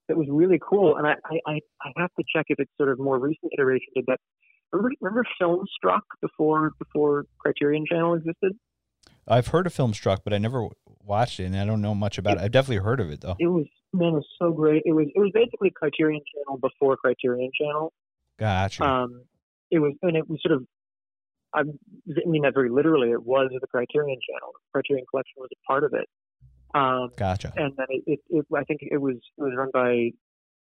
[0.08, 2.98] That was really cool, and I, I, I have to check if it's sort of
[2.98, 4.16] more recent iteration did that.
[4.72, 8.52] Remember, remember Filmstruck before before Criterion Channel existed?
[9.26, 10.66] I've heard of Filmstruck, but I never
[11.04, 12.40] watched it and I don't know much about it.
[12.42, 13.36] I've definitely heard of it though.
[13.38, 14.82] It was man, it was so great.
[14.86, 17.92] It was it was basically Criterion Channel before Criterion Channel.
[18.38, 18.82] Gotcha.
[18.82, 19.24] Um,
[19.70, 20.66] it was, and it was sort of,
[21.54, 21.62] I
[22.26, 23.10] mean that very literally.
[23.10, 24.52] It was the Criterion Channel.
[24.52, 26.06] The Criterion Collection was a part of it.
[26.74, 27.52] Um, gotcha.
[27.56, 30.10] and then it, it, it, I think it was it was run by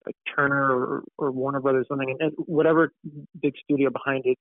[0.05, 2.93] like Turner or, or Warner Brothers or something, and, and whatever
[3.41, 4.37] big studio behind it,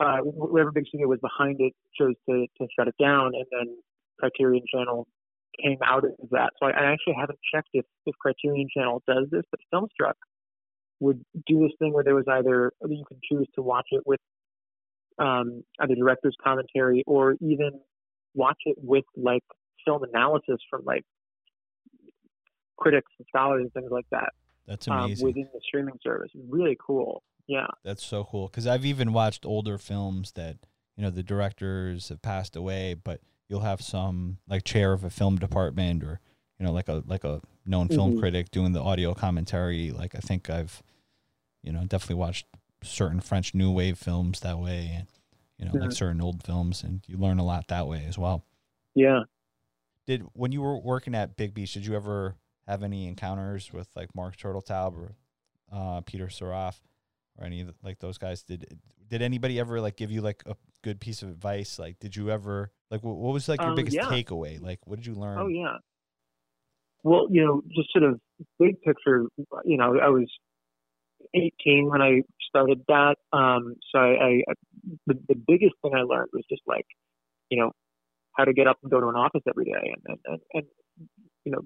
[0.00, 3.46] uh, wh- whatever big studio was behind it chose to to shut it down, and
[3.50, 3.76] then
[4.18, 5.06] Criterion Channel
[5.62, 6.50] came out of that.
[6.60, 10.14] So I, I actually haven't checked if if Criterion Channel does this, but Filmstruck
[11.00, 14.20] would do this thing where there was either you could choose to watch it with
[15.18, 17.80] um, either director's commentary or even
[18.34, 19.44] watch it with like
[19.84, 21.04] film analysis from like
[22.76, 24.30] critics and scholars and things like that
[24.66, 25.26] That's um, amazing.
[25.26, 26.30] within the streaming service.
[26.48, 27.22] Really cool.
[27.46, 27.66] Yeah.
[27.84, 30.56] That's so cool because I've even watched older films that
[30.96, 35.10] you know the directors have passed away, but you'll have some like chair of a
[35.10, 36.20] film department or
[36.58, 38.20] you know like a like a known film Mhm.
[38.20, 39.90] critic doing the audio commentary.
[39.90, 40.82] Like I think I've
[41.62, 42.46] you know definitely watched
[42.82, 45.06] certain French new wave films that way, and
[45.58, 45.96] you know like Mhm.
[45.96, 48.44] certain old films, and you learn a lot that way as well.
[48.94, 49.20] Yeah.
[50.06, 52.36] Did when you were working at Big Beach, did you ever
[52.66, 55.16] have any encounters with like Marc Turtletaub or
[55.72, 56.80] uh, Peter Saraf
[57.38, 58.42] or any of the, like those guys?
[58.42, 61.78] Did did anybody ever like give you like a good piece of advice?
[61.78, 64.04] Like, did you ever like what, what was like your Um, biggest yeah.
[64.10, 64.60] takeaway?
[64.60, 65.38] Like, what did you learn?
[65.38, 65.78] Oh yeah.
[67.04, 68.20] Well, you know, just sort of
[68.60, 69.26] big picture.
[69.64, 70.28] You know, I was
[71.34, 73.16] 18 when I started that.
[73.32, 74.54] Um, so I, I
[75.06, 76.86] the, the biggest thing I learned was just like,
[77.50, 77.72] you know,
[78.36, 80.64] how to get up and go to an office every day, and and and, and
[81.44, 81.62] you know,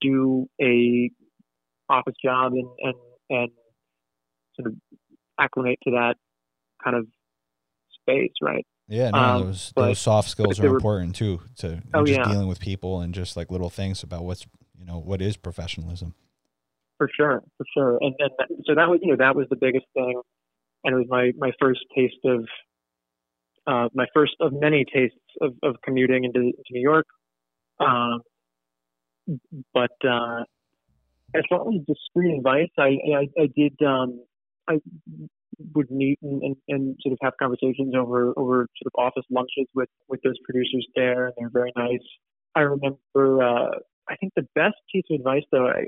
[0.00, 1.10] do a
[1.88, 2.94] office job and and
[3.30, 3.50] and
[4.56, 4.74] sort of
[5.40, 6.16] acclimate to that
[6.84, 7.06] kind of
[8.02, 8.66] space, right?
[8.88, 11.40] Yeah, no, Um, those but- those soft skills are were- important too.
[11.58, 12.30] To Oh, just yeah.
[12.30, 14.46] dealing with people and just like little things about what's
[14.78, 16.14] you know what is professionalism.
[16.98, 17.98] For sure, for sure.
[18.00, 20.20] And and that, so that was you know that was the biggest thing,
[20.84, 22.46] and it was my my first taste of
[23.66, 27.06] uh, my first of many tastes of, of commuting into, into New York.
[27.80, 28.20] Um,
[29.74, 30.44] but uh,
[31.34, 34.22] as far as discrete advice, I I, I did um,
[34.68, 34.80] I
[35.74, 39.66] would meet and, and, and sort of have conversations over over sort of office lunches
[39.74, 42.04] with with those producers there, and they're very nice.
[42.54, 43.42] I remember.
[43.42, 43.78] Uh,
[44.08, 45.82] I think the best piece of advice, though, I,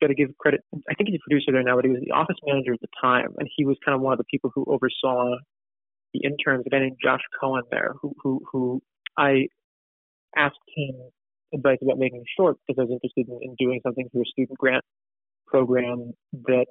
[0.00, 0.60] got to give credit.
[0.88, 2.88] I think he's a producer there now, but he was the office manager at the
[3.02, 5.34] time, and he was kind of one of the people who oversaw
[6.12, 6.64] the interns.
[6.66, 8.82] A guy named Josh Cohen there, who who who
[9.18, 9.48] I
[10.36, 10.94] asked him
[11.52, 14.58] advice about making short because I was interested in, in doing something through a student
[14.58, 14.84] grant
[15.46, 16.12] program
[16.46, 16.66] that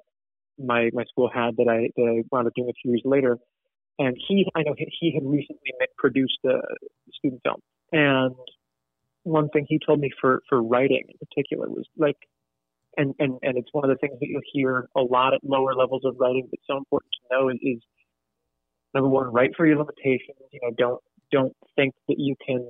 [0.60, 3.38] my my school had that I that I wound up doing a few years later.
[4.00, 6.58] And he, I know he, had recently produced a
[7.14, 7.62] student film,
[7.92, 8.34] and
[9.22, 12.18] one thing he told me for for writing in particular was like
[12.98, 15.74] and and and it's one of the things that you'll hear a lot at lower
[15.74, 17.82] levels of writing that's so important to know is, is
[18.94, 20.38] number one write for your limitations.
[20.52, 22.66] You know don't don't think that you can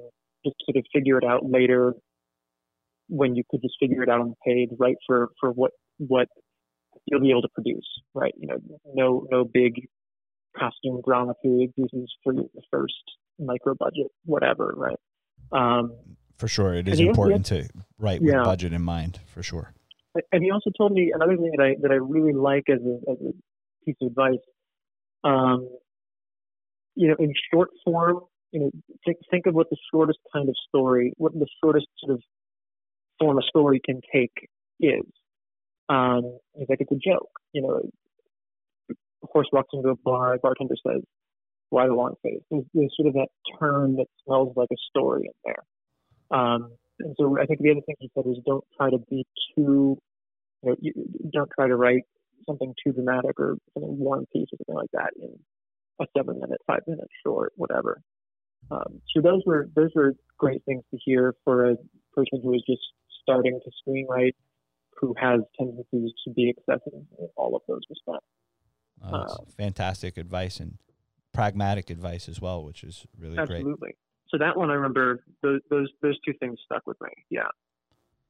[0.45, 1.93] just sort of figure it out later
[3.09, 4.69] when you could just figure it out on the page.
[4.77, 6.27] Write for for what what
[7.05, 8.57] you'll be able to produce right you know
[8.93, 9.87] no no big
[10.57, 12.93] costume drama period pieces for the first
[13.39, 14.99] micro budget whatever right
[15.51, 15.93] um,
[16.37, 18.43] for sure, it is important to write with yeah.
[18.43, 19.19] budget in mind.
[19.27, 19.73] For sure.
[20.31, 23.11] And he also told me another thing that I that I really like as a,
[23.11, 23.31] as a
[23.85, 24.43] piece of advice.
[25.23, 25.69] Um,
[26.95, 28.19] you know, in short form,
[28.51, 28.71] you know,
[29.05, 32.21] think think of what the shortest kind of story, what the shortest sort of
[33.19, 35.05] form a story can take is.
[35.93, 37.29] Um, it's like it's a joke.
[37.53, 41.01] You know, horse walks into a bar, bartender says,
[41.69, 43.29] "Why the long face?" There's, there's sort of that
[43.59, 46.39] turn that smells like a story in there.
[46.39, 49.25] Um, and so I think the other thing he said is don't try to be
[49.55, 49.97] too,
[50.63, 50.93] you know, you,
[51.31, 52.03] don't try to write
[52.47, 55.37] something too dramatic or something one piece or something like that in
[56.01, 58.01] a seven minute, five minute short, whatever.
[58.71, 61.75] Um, so those were those were great things to hear for a
[62.13, 62.81] person who is just
[63.21, 64.35] starting to screenwrite,
[64.99, 68.25] who has tendencies to be excessive in all of those respects.
[69.03, 70.77] Uh, uh, fantastic advice and
[71.33, 73.63] pragmatic advice as well, which is really absolutely.
[73.63, 73.73] great.
[73.73, 73.95] Absolutely
[74.33, 77.09] so that one I remember those those those two things stuck with me.
[77.29, 77.47] Yeah,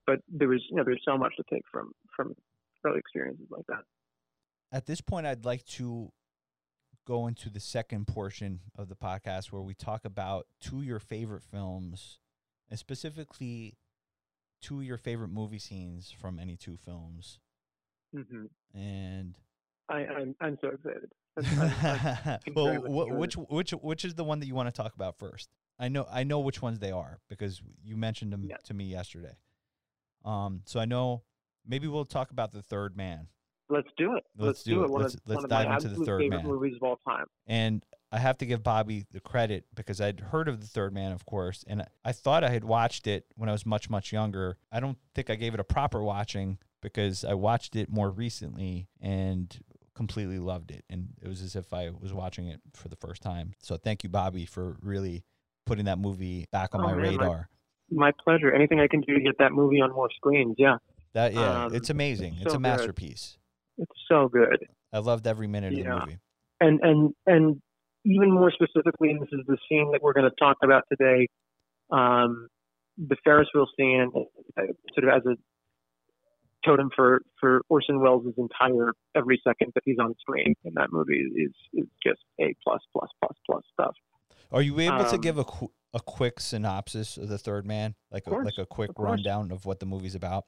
[0.06, 2.36] but there was you know there's so much to take from from
[2.86, 3.84] early experiences like that.
[4.72, 6.12] At this point, I'd like to
[7.08, 11.00] go into the second portion of the podcast where we talk about two of your
[11.00, 12.20] favorite films,
[12.70, 13.78] and specifically
[14.64, 17.40] two of your favorite movie scenes from any two films.
[18.16, 18.46] Mm-hmm.
[18.80, 19.36] And
[19.90, 21.12] I, I'm I'm so excited.
[22.56, 25.50] well, which which which is the one that you want to talk about first?
[25.80, 28.58] I know I know which ones they are because you mentioned them yeah.
[28.66, 29.36] to me yesterday.
[30.24, 31.24] Um, so I know
[31.68, 33.28] maybe we'll talk about the Third Man.
[33.70, 34.24] Let's do it.
[34.38, 34.90] Let's, let's do, do, it.
[34.92, 36.46] Let's, of, let's dive into the Third Man.
[36.46, 37.26] Movies of all time.
[37.48, 41.12] And I have to give Bobby the credit because I'd heard of the Third Man,
[41.12, 44.58] of course, and I thought I had watched it when I was much much younger.
[44.72, 48.88] I don't think I gave it a proper watching because I watched it more recently
[49.02, 49.58] and
[49.96, 53.22] completely loved it and it was as if I was watching it for the first
[53.22, 53.54] time.
[53.60, 55.24] So thank you Bobby for really
[55.66, 57.50] putting that movie back on oh, my man, radar.
[57.90, 58.54] My, my, pleasure.
[58.54, 60.78] Anything I can do to get that movie on more screens, yeah.
[61.14, 62.34] That yeah, um, it's amazing.
[62.36, 63.38] It's, it's a masterpiece.
[63.78, 63.84] Good.
[63.84, 64.68] It's so good.
[64.92, 65.80] I loved every minute yeah.
[65.80, 66.20] of the movie.
[66.60, 67.62] And and and
[68.06, 71.28] even more specifically, and this is the scene that we're going to talk about today,
[71.92, 72.48] um,
[72.98, 74.12] the Ferris wheel scene,
[74.58, 74.62] uh,
[74.94, 75.36] sort of as a
[76.66, 81.26] totem for for Orson Welles' entire every second that he's on screen in that movie
[81.36, 83.96] is is just a plus plus plus plus stuff.
[84.52, 87.96] Are you able um, to give a qu- a quick synopsis of the Third Man,
[88.12, 90.46] like a, like a quick of rundown of what the movie's about?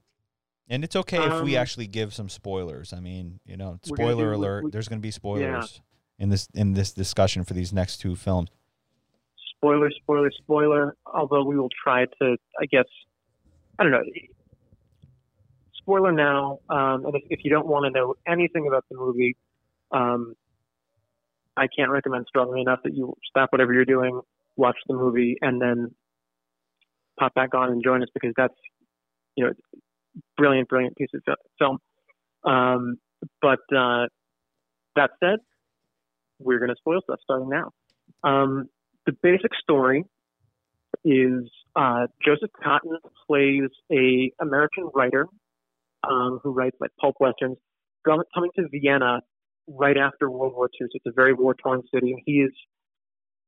[0.67, 2.93] And it's okay um, if we um, actually give some spoilers.
[2.93, 4.63] I mean, you know, spoiler do, alert.
[4.65, 5.81] We, there's going to be spoilers yeah.
[6.19, 8.49] In this in this discussion for these next two films.
[9.57, 10.95] Spoiler, spoiler, spoiler.
[11.05, 12.85] Although we will try to, I guess,
[13.79, 14.03] I don't know.
[15.75, 19.35] Spoiler now, um, and if, if you don't want to know anything about the movie,
[19.91, 20.35] um,
[21.55, 24.19] I can't recommend strongly enough that you stop whatever you're doing,
[24.55, 25.93] watch the movie, and then
[27.19, 28.55] pop back on and join us because that's
[29.35, 29.53] you know
[30.37, 31.77] brilliant, brilliant piece of film.
[32.43, 32.97] Um,
[33.41, 34.07] but uh,
[34.95, 35.39] that said,
[36.39, 37.71] we're going to spoil stuff starting now.
[38.23, 38.69] Um,
[39.05, 40.03] the basic story
[41.03, 42.97] is uh, Joseph Cotten
[43.27, 45.27] plays a American writer
[46.09, 47.57] um, who writes like pulp westerns,
[48.05, 49.21] coming to Vienna
[49.67, 50.87] right after World War II.
[50.87, 52.11] So it's a very war torn city.
[52.11, 52.51] And he is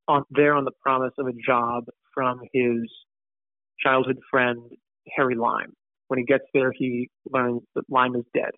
[0.08, 2.90] on, there on the promise of a job from his
[3.80, 4.60] childhood friend,
[5.16, 5.74] Harry Lime.
[6.08, 8.52] When he gets there, he learns that Lime is dead.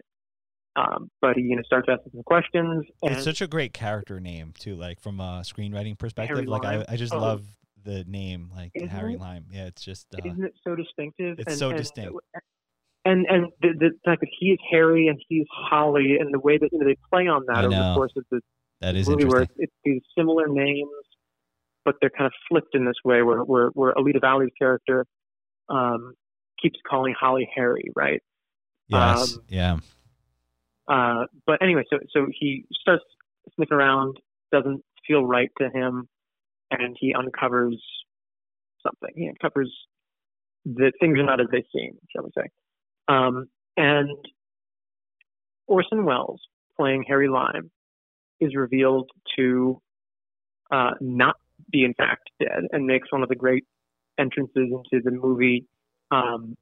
[0.80, 2.86] Um, but he you know starts asking some questions.
[3.04, 6.38] it's such a great character name too, like from a screenwriting perspective.
[6.38, 7.20] Harry like I, I just oh.
[7.20, 7.44] love
[7.84, 9.20] the name, like Harry it?
[9.20, 9.46] Lime.
[9.52, 11.40] Yeah, it's just uh, isn't it so distinctive?
[11.40, 12.16] It's and, so and, distinct
[13.06, 16.58] and and the, the fact that he is Harry and he's Holly, and the way
[16.58, 18.42] that you know, they play on that over the course of the
[18.82, 20.90] that is movie, where it's, it's, these similar names,
[21.86, 25.06] but they're kind of flipped in this way, where where, where Alida Valli's character
[25.70, 26.14] um,
[26.62, 28.22] keeps calling Holly Harry, right?
[28.88, 29.36] Yes.
[29.36, 29.78] Um, yeah.
[30.90, 33.04] Uh, but anyway, so so he starts
[33.56, 34.18] sniffing around,
[34.52, 36.08] doesn't feel right to him,
[36.72, 37.82] and he uncovers
[38.84, 39.12] something.
[39.16, 39.72] He uncovers
[40.66, 42.50] that things are not as they seem, shall we say.
[43.08, 44.18] Um, and
[45.68, 46.42] Orson Welles,
[46.76, 47.70] playing Harry Lime,
[48.40, 49.82] is revealed to
[50.72, 51.36] uh, not
[51.72, 53.66] be in fact dead, and makes one of the great
[54.18, 55.66] entrances into the movie.
[56.12, 56.58] Um,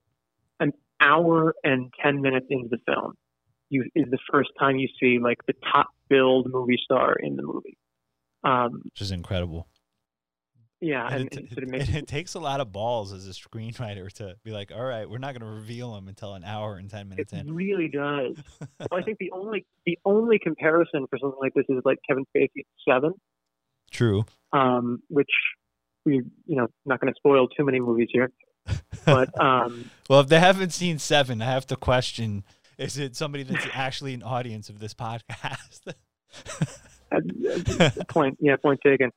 [0.60, 3.14] an hour and ten minutes into the film,
[3.70, 7.44] you is the first time you see like the top billed movie star in the
[7.44, 7.78] movie.
[8.44, 9.68] Um, Which is incredible.
[10.80, 12.72] yeah, and, And it, and sort of it- makes and it takes a lot of
[12.72, 16.08] balls as a screenwriter to be like, all right, we're not going to reveal him
[16.08, 17.50] until an hour and 10 minutes It in.
[17.50, 18.38] It really does.
[18.80, 22.26] well, I think the only the only comparison for something like this is like Kevin
[22.36, 23.14] Spacey in Seven,
[23.92, 24.26] True.
[24.54, 25.30] um, which
[26.06, 28.32] we you know not going to spoil too many movies here,
[29.06, 32.44] but um, Well, if they haven't seen Seven, I have to question
[32.78, 35.94] is it somebody that's actually an audience of this podcast?
[38.10, 39.12] point yeah point taken.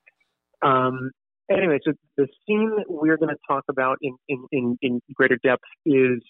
[0.63, 1.11] Um,
[1.51, 5.39] anyway, so the scene that we're going to talk about in, in, in, in greater
[5.43, 6.23] depth is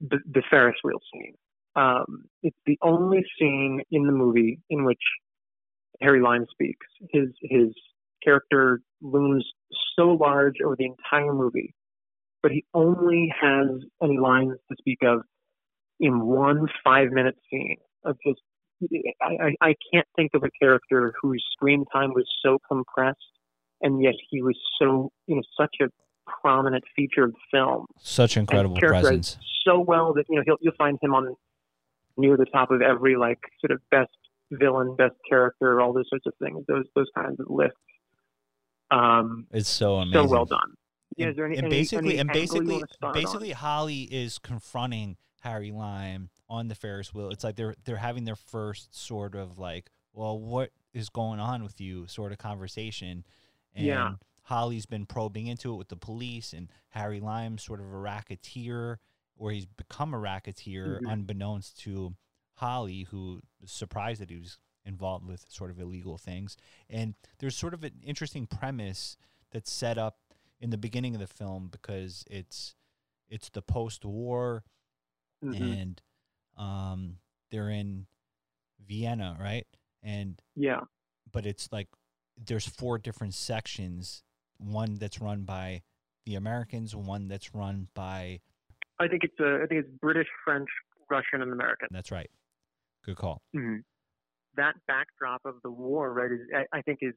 [0.00, 1.34] the, the Ferris wheel scene.
[1.74, 5.00] Um, it's the only scene in the movie in which
[6.00, 6.86] Harry Lime speaks.
[7.10, 7.68] His his
[8.24, 9.46] character looms
[9.98, 11.74] so large over the entire movie,
[12.42, 13.66] but he only has
[14.02, 15.20] any lines to speak of
[16.00, 18.40] in one five minute scene of just.
[19.22, 23.18] I, I, I can't think of a character whose screen time was so compressed,
[23.80, 25.86] and yet he was so you know such a
[26.42, 29.38] prominent feature of the film Such incredible presence.
[29.64, 31.34] so well that you know he'll, you'll find him on
[32.18, 34.10] near the top of every like sort of best
[34.50, 36.62] villain, best character, all those sorts of things.
[36.68, 37.78] Those those kinds of lists.
[38.90, 40.28] Um, It's so amazing.
[40.28, 40.74] so well done.
[41.16, 43.22] Yeah, is there any, and basically, any and basically, wanna start on?
[43.22, 45.16] basically, Holly is confronting
[45.46, 47.30] Harry Lime on the Ferris wheel.
[47.30, 51.62] It's like they're they're having their first sort of like, well, what is going on
[51.62, 52.06] with you?
[52.08, 53.24] Sort of conversation.
[53.74, 54.14] And Yeah.
[54.42, 59.00] Holly's been probing into it with the police, and Harry Lime's sort of a racketeer,
[59.36, 61.12] or he's become a racketeer Mhm.
[61.12, 62.16] unbeknownst to
[62.54, 66.56] Holly, who was surprised that he was involved with sort of illegal things.
[66.88, 69.16] And there's sort of an interesting premise
[69.50, 70.18] that's set up
[70.60, 72.74] in the beginning of the film because it's
[73.28, 74.62] it's the post-war
[75.44, 75.60] Mhm.
[75.60, 76.02] and
[76.56, 77.18] um,
[77.50, 78.06] they're in
[78.86, 79.66] Vienna, right?
[80.02, 80.80] And yeah,
[81.30, 81.88] but it's like
[82.36, 84.22] there's four different sections.
[84.58, 85.82] One that's run by
[86.24, 88.40] the Americans, one that's run by
[88.98, 90.68] I think it's uh, I think it's British, French,
[91.10, 91.88] Russian, and American.
[91.90, 92.30] that's right.
[93.04, 93.42] Good call.
[93.54, 93.84] Mhm.
[94.56, 97.14] That backdrop of the war, right, is I, I think is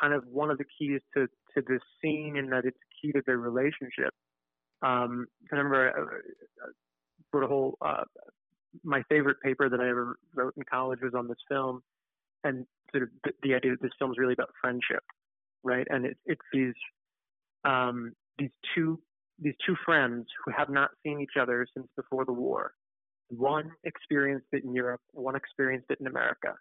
[0.00, 3.22] kind of one of the keys to to this scene, in that it's key to
[3.26, 4.14] their relationship.
[4.80, 6.22] Um, I remember
[7.32, 7.76] Wrote a whole.
[7.80, 8.04] Uh,
[8.84, 11.82] my favorite paper that I ever wrote in college was on this film,
[12.44, 15.02] and sort of the, the idea that this film is really about friendship,
[15.62, 15.86] right?
[15.90, 16.74] And it, it's these
[17.64, 19.00] um, these two
[19.40, 22.72] these two friends who have not seen each other since before the war.
[23.28, 26.54] One experienced it in Europe, one experienced it in America.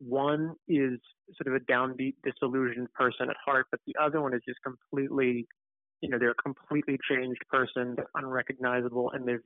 [0.00, 0.98] One is
[1.36, 5.46] sort of a downbeat, disillusioned person at heart, but the other one is just completely,
[6.00, 9.40] you know, they're a completely changed person, unrecognizable, and they've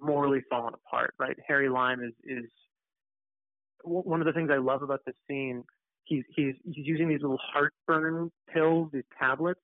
[0.00, 1.36] morally fallen apart, right?
[1.46, 2.50] Harry Lime is is
[3.84, 5.64] one of the things I love about this scene.
[6.04, 9.60] He's he's he's using these little heartburn pills, these tablets,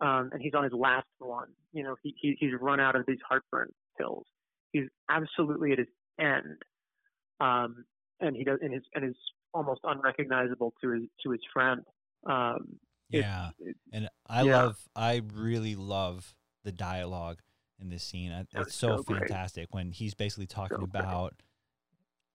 [0.00, 1.48] um, and he's on his last one.
[1.72, 4.26] You know, he, he he's run out of these heartburn pills.
[4.72, 5.88] He's absolutely at his
[6.18, 6.62] end,
[7.40, 7.84] um,
[8.20, 9.16] and he does and his, and is
[9.54, 11.82] almost unrecognizable to his to his friend.
[12.26, 12.78] Um,
[13.08, 13.50] Yeah.
[13.58, 14.64] it- And I Yeah.
[14.64, 16.34] love, I really love
[16.64, 17.40] the dialogue
[17.80, 18.32] in this scene.
[18.32, 19.18] I- It's so, so great.
[19.28, 21.00] fantastic when he's basically talking So great.
[21.00, 21.42] about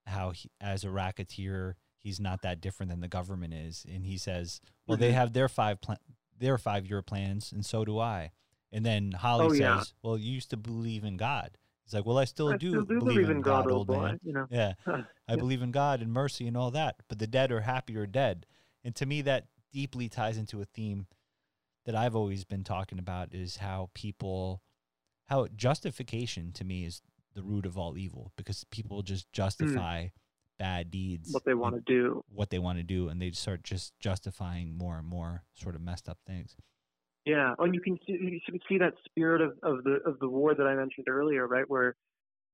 [0.07, 4.17] how he, as a racketeer, he's not that different than the government is, and he
[4.17, 5.15] says, "Well, they Mhm.
[5.15, 5.99] have their five plan,
[6.37, 8.31] their five year plans, and so do I."
[8.71, 9.83] And then Holly Oh, says, yeah.
[10.01, 12.85] "Well, you used to believe in God." He's like, "Well, I still I do, still
[12.85, 14.07] do believe, in God, old old boy.
[14.07, 14.73] man." You know, Yeah.
[14.87, 15.35] I Yeah.
[15.35, 18.45] believe in God and mercy and all that, but the dead are happy or dead.
[18.83, 21.07] And to me, that deeply ties into a theme
[21.85, 24.61] that I've always been talking about is how people,
[25.31, 27.01] how justification to me is
[27.35, 30.07] the root of all evil because people just justify
[30.59, 31.33] bad deeds, Hmm.
[31.33, 32.23] what they want to do.
[32.27, 35.81] what they want to do, and they start just justifying more and more sort of
[35.81, 36.57] messed up things.
[37.25, 40.27] Yeah, and you can see, you can see that spirit of, of the of the
[40.27, 41.67] war that I mentioned earlier, right?
[41.69, 41.95] Where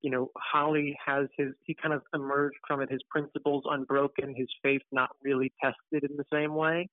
[0.03, 4.49] you know Holly has his he kind of emerged from it, his principles unbroken, his
[4.61, 6.89] faith not really tested in the same way.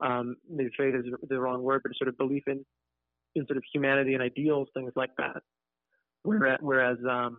[0.00, 2.64] Um, maybe faith is the wrong word, but sort of belief in
[3.34, 5.42] in sort of humanity and ideals, things like that.
[6.22, 7.38] Whereas, whereas um,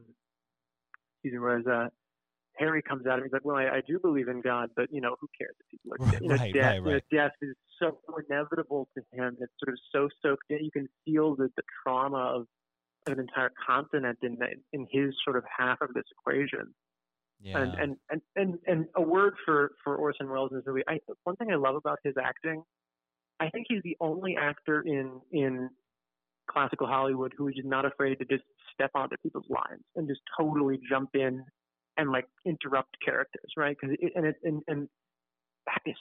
[1.24, 1.88] season, whereas uh,
[2.58, 5.02] Harry comes out and he's like, "Well, I, I do believe in God, but you
[5.02, 6.22] know, who cares if people are dead?
[6.22, 9.38] You know, Right, death, right, you know, death is so inevitable to him.
[9.40, 10.64] It's sort of so soaked in.
[10.64, 12.48] You can feel the, the trauma of
[13.08, 16.74] an entire continent in the, in his sort of half of this equation.
[17.42, 17.60] Yeah.
[17.60, 20.84] And, and and and and a word for for Orson Welles in this movie.
[20.88, 22.64] I, one thing I love about his acting,
[23.40, 25.70] I think he's the only actor in in
[26.52, 28.44] classical Hollywood who is just not afraid to just
[28.74, 31.44] step onto people's lines and just totally jump in
[31.98, 33.76] and like interrupt characters, right?
[33.80, 34.88] Because it, and it and and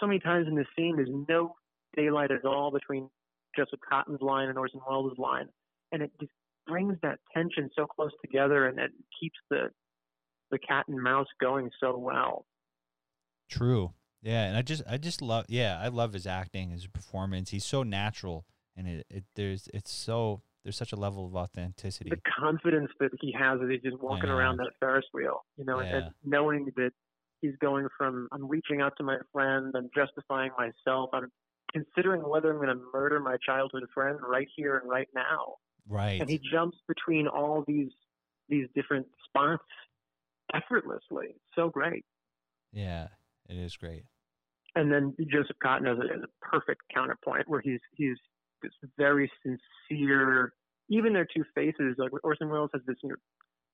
[0.01, 1.55] so many times in this scene, there's no
[1.97, 3.09] daylight at all between
[3.57, 5.49] Joseph Cotten's line and Orson Welles' line,
[5.93, 6.33] and it just
[6.67, 8.91] brings that tension so close together, and it
[9.21, 9.71] keeps the
[10.51, 12.47] the cat and mouse going so well.
[13.49, 13.93] True.
[14.23, 17.51] Yeah, and I just I just love yeah, I love his acting, his performance.
[17.51, 18.47] He's so natural
[18.81, 22.11] and it, it there's it's so there's such a level of authenticity.
[22.11, 24.37] The confidence that he has as he's just walking know.
[24.37, 25.97] around that Ferris wheel, you know, Yeah.
[25.97, 26.91] and knowing that
[27.41, 31.31] he's going from I'm reaching out to my friend, I'm justifying myself, I'm
[31.72, 35.55] considering whether I'm going to murder my childhood friend right here and right now.
[35.89, 36.20] Right.
[36.20, 37.91] and he jumps between all these
[38.49, 39.62] these different spots
[40.55, 41.37] effortlessly.
[41.55, 42.05] So great.
[42.72, 43.09] yeah,
[43.49, 44.05] it is great.
[44.76, 48.16] And then Joseph Cotten is a, is a perfect counterpoint where he's he's
[48.63, 50.53] this very sincere.
[50.89, 53.17] Even their two faces, like Orson Welles has this you know,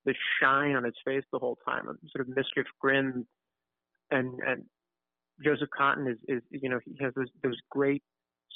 [0.05, 3.26] this shine on his face the whole time, a sort of mischief grin,
[4.11, 4.64] and and
[5.45, 8.03] Joseph Cotten is is you know he has those those great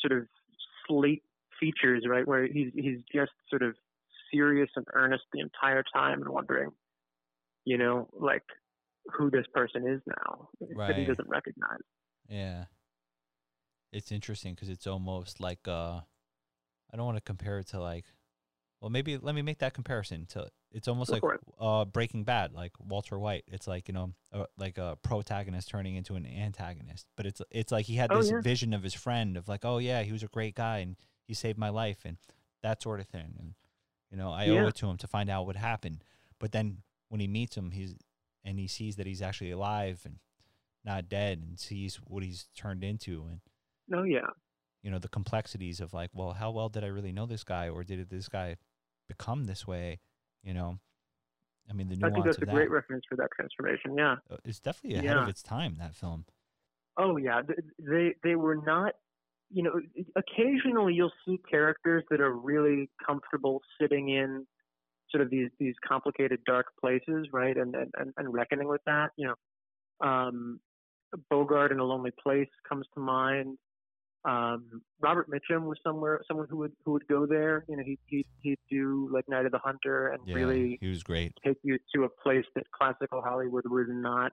[0.01, 0.27] sort of
[0.87, 1.23] slate
[1.59, 3.75] features, right, where he's he's just sort of
[4.33, 6.71] serious and earnest the entire time and wondering,
[7.65, 8.45] you know, like
[9.07, 11.81] who this person is now that he doesn't recognize.
[12.29, 12.65] Yeah.
[13.93, 16.01] It's interesting because it's almost like uh,
[16.93, 18.05] I don't want to compare it to like,
[18.81, 20.49] well, maybe let me make that comparison to.
[20.73, 23.45] It's almost Go like uh, Breaking Bad, like Walter White.
[23.49, 27.07] It's like you know, uh, like a protagonist turning into an antagonist.
[27.17, 28.41] But it's it's like he had Oh, this yeah.
[28.41, 31.35] vision of his friend of like, oh yeah, he was a great guy and he
[31.35, 32.17] saved my life and
[32.63, 33.35] that sort of thing.
[33.39, 33.55] And
[34.11, 36.03] you know, I owe it to him to find out what happened.
[36.39, 36.79] But then
[37.09, 37.95] when he meets him, he's
[38.45, 40.17] and he sees that he's actually alive and
[40.85, 43.41] not dead and sees what he's turned into and
[43.89, 44.31] No, yeah.
[44.83, 47.69] You know the complexities of like well how well did i really know this guy
[47.69, 48.57] or did this guy
[49.09, 50.01] become this way
[50.43, 50.79] you know
[51.69, 53.97] i mean the nuance I think that's a that great reference for that transformation.
[53.97, 54.17] Yeah.
[54.31, 56.25] uh, it's definitely ahead of its time that film
[57.01, 57.43] Oh yeah.
[57.79, 58.95] They they were not.
[59.53, 59.81] You know,
[60.15, 64.47] occasionally you'll see characters that are really comfortable sitting in
[65.11, 67.57] sort of these these complicated dark places, right?
[67.57, 69.11] And and and, and reckoning with that.
[69.17, 70.61] You know, um,
[71.31, 73.59] Bogart in A Lonely Place comes to mind.
[74.25, 77.65] Um, Robert Mitchum was somewhere someone who would who would go there.
[77.69, 80.89] You know, he he he'd do like Night of the Hunter and yeah really he
[80.89, 84.33] was great take you to a place that classical Hollywood was not,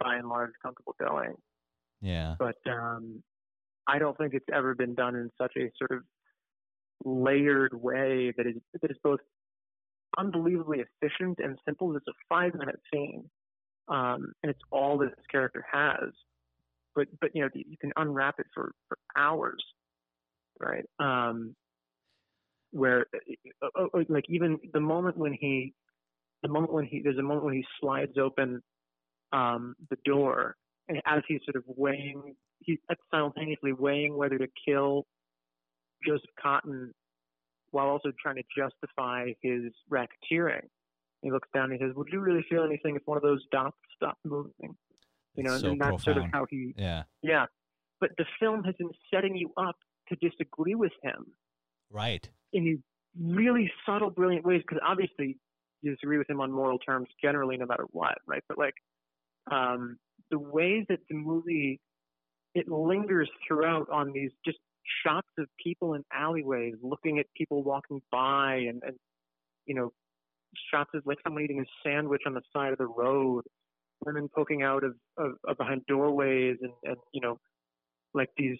[0.00, 1.34] by and large, comfortable going.
[2.00, 3.22] yeah But um,
[3.86, 6.02] I don't think it's ever been done in such a sort of
[7.04, 9.20] layered way that is that is both
[10.18, 11.94] unbelievably efficient and simple.
[11.94, 13.28] It's a five minute scene,
[13.88, 16.10] um, and it's all that this character has.
[16.96, 19.62] But but you know you can unwrap it for, for hours,
[20.58, 20.84] right?
[20.98, 21.54] Um,
[22.72, 23.06] where
[23.62, 25.74] uh, uh, uh, like even the moment when he
[26.42, 28.62] the moment when he there's a moment when he slides open
[29.32, 30.56] um, the door
[30.88, 32.78] and as he's sort of weighing he's
[33.10, 35.06] simultaneously weighing whether to kill
[36.06, 36.90] Joseph Cotten
[37.70, 40.66] while also trying to justify his racketeering.
[41.22, 43.44] He looks down and he says, "Would you really feel anything if one of those
[43.50, 44.76] dots stopped moving?"
[45.36, 47.46] You know, so and that's sort of how he yeah yeah.
[48.00, 49.76] But the film has been setting you up
[50.08, 51.26] to disagree with him
[51.90, 52.78] right in these
[53.18, 54.62] really subtle, brilliant ways.
[54.66, 55.38] Because obviously,
[55.82, 58.42] you disagree with him on moral terms generally, no matter what, right?
[58.48, 58.74] But like
[59.50, 59.98] um,
[60.30, 61.80] the ways that the movie
[62.54, 64.58] it lingers throughout on these just
[65.04, 68.96] shots of people in alleyways, looking at people walking by, and, and
[69.66, 69.92] you know,
[70.72, 73.42] shots of like someone eating a sandwich on the side of the road,
[74.04, 77.38] women poking out of, of, of behind doorways, and, and you know,
[78.14, 78.58] like these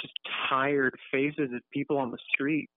[0.00, 0.12] just
[0.48, 2.68] tired faces of people on the street.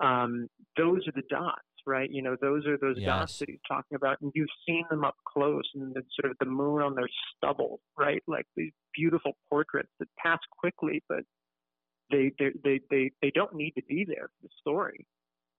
[0.00, 2.10] Um, those are the dots, right?
[2.10, 3.06] You know, those are those Yes.
[3.06, 6.46] dots that he's talking about, and you've seen them up close, and sort of the
[6.46, 8.22] moon on their stubble, right?
[8.26, 11.20] Like these beautiful portraits that pass quickly, but
[12.10, 15.06] they they they they, they don't need to be there for the story,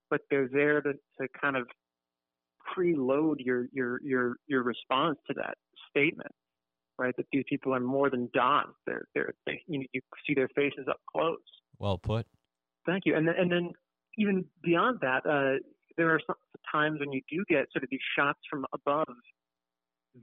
[0.10, 1.68] but they're there to, to kind of
[2.76, 5.55] preload your your your your response to that
[5.89, 6.32] statement,
[6.97, 7.16] right?
[7.18, 8.74] That these people are more than dots.
[8.86, 11.38] They're they're they, you know, you see their faces up close.
[11.80, 12.26] well put
[12.86, 13.16] Thank you.
[13.16, 13.72] And then, and then
[14.18, 15.59] even beyond that, uh,
[15.97, 16.36] there are some
[16.72, 19.16] times when you do get sort of these shots from above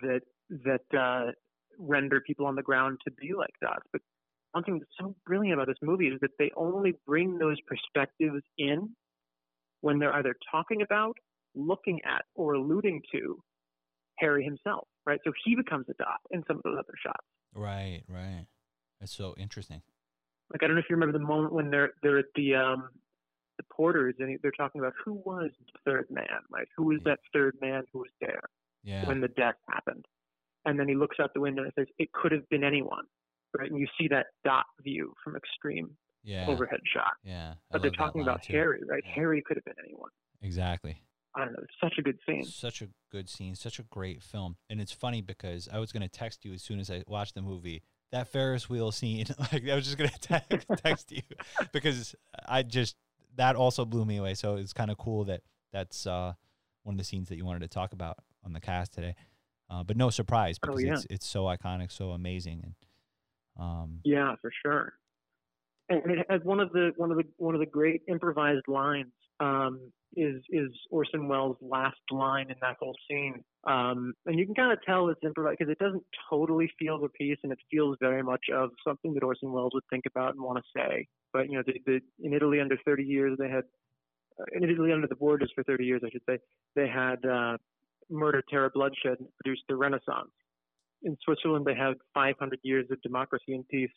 [0.00, 0.20] that
[0.64, 1.32] that uh,
[1.78, 3.86] render people on the ground to be like dots.
[3.92, 4.02] But
[4.52, 8.42] one thing that's so brilliant about this movie is that they only bring those perspectives
[8.58, 8.90] in
[9.80, 11.16] when they're either talking about,
[11.54, 13.42] looking at, or alluding to
[14.18, 15.20] Harry himself, right?
[15.24, 17.26] So he becomes a dot in some of those other shots.
[17.54, 18.46] Right, right.
[19.00, 19.82] That's so interesting.
[20.52, 22.88] Like I don't know if you remember the moment when they're they're at the um
[23.58, 26.68] the porters and they're talking about who was the third man, right?
[26.76, 28.42] Who was that third man who was there
[28.82, 29.06] Yeah.
[29.06, 30.06] when the death happened?
[30.64, 33.04] And then he looks out the window and says, "It could have been anyone."
[33.58, 35.90] Right, and you see that dot view from extreme
[36.22, 36.46] yeah.
[36.48, 37.12] overhead shot.
[37.22, 37.50] Yeah.
[37.52, 38.52] I But they're talking about too.
[38.54, 39.02] Harry, right?
[39.04, 39.12] Yeah.
[39.14, 40.10] Harry could have been anyone.
[40.40, 41.02] Exactly.
[41.34, 41.60] I don't know.
[41.62, 42.44] It's such a good scene.
[42.44, 44.56] Such a good scene, such a great film.
[44.68, 47.34] And it's funny because I was going to text you as soon as I watched
[47.34, 47.82] the movie.
[48.10, 51.22] That Ferris wheel scene, like I was just going to text, text you
[51.72, 52.14] because
[52.46, 52.96] I just
[53.36, 54.34] that also blew me away.
[54.34, 55.40] So it's kind of cool that
[55.72, 56.34] that's uh,
[56.82, 59.14] one of the scenes that you wanted to talk about on the cast today.
[59.70, 60.92] Uh, but no surprise Oh, because yeah.
[60.92, 62.74] it's it's so iconic, so amazing, and
[63.58, 64.92] um, Yeah, for sure.
[65.88, 69.12] And it has one of the one of the one of the great improvised lines
[69.42, 73.42] um, is is Orson Welles' last line in that whole scene.
[73.64, 77.08] Um, and you can kind of tell it's improvised because it doesn't totally feel the
[77.08, 80.42] piece, and it feels very much of something that Orson Welles would think about and
[80.42, 81.06] want to say.
[81.32, 83.64] But you know, the, the, in Italy under 30 years, they had
[84.38, 86.38] uh, in Italy under the Borgias for 30 years, I should say,
[86.74, 87.56] they had uh,
[88.10, 90.30] murder, terror, bloodshed, produced the Renaissance.
[91.02, 93.90] In Switzerland, they had 500 years of democracy and peace,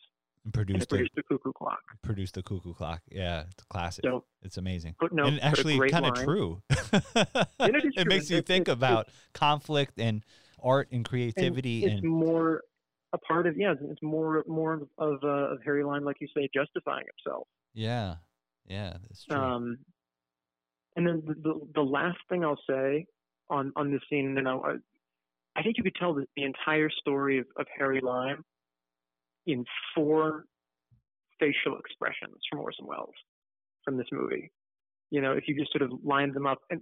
[0.46, 1.80] and and produced it the, produced cuckoo clock.
[2.02, 3.02] produced the cuckoo clock.
[3.10, 4.04] Yeah, it's a classic.
[4.04, 4.94] So, it's amazing.
[5.00, 6.24] footnote, and actually kind of line.
[6.24, 6.62] true.
[6.70, 6.80] And
[7.74, 10.22] it is it makes you think about conflict and
[10.62, 12.62] art and creativity it's and, more
[13.12, 16.48] a part of yeah, it's- more more of uh, of Harry Lime, like you say,
[16.54, 17.48] justifying himself.
[17.74, 18.16] yeah,
[18.66, 19.36] yeah, that's true.
[19.36, 19.78] Um,
[20.94, 23.06] and then the, the the last thing I'll say
[23.50, 24.76] on on this scene, know, I,
[25.58, 28.44] I think you could tell the, the entire story of, of Harry Lime
[29.46, 30.44] in four
[31.38, 33.14] facial expressions from Orson Welles
[33.84, 34.50] from this movie.
[35.10, 36.80] You know, if you just sort of line them up, and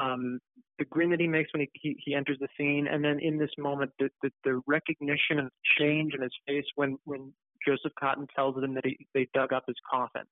[0.00, 0.38] um,
[0.78, 3.38] the grin that he makes when he, he he enters the scene, and then in
[3.38, 7.32] this moment, the the, the recognition of change in his face when when
[7.66, 10.22] Joseph Cotten tells them that he, they dug up his coffin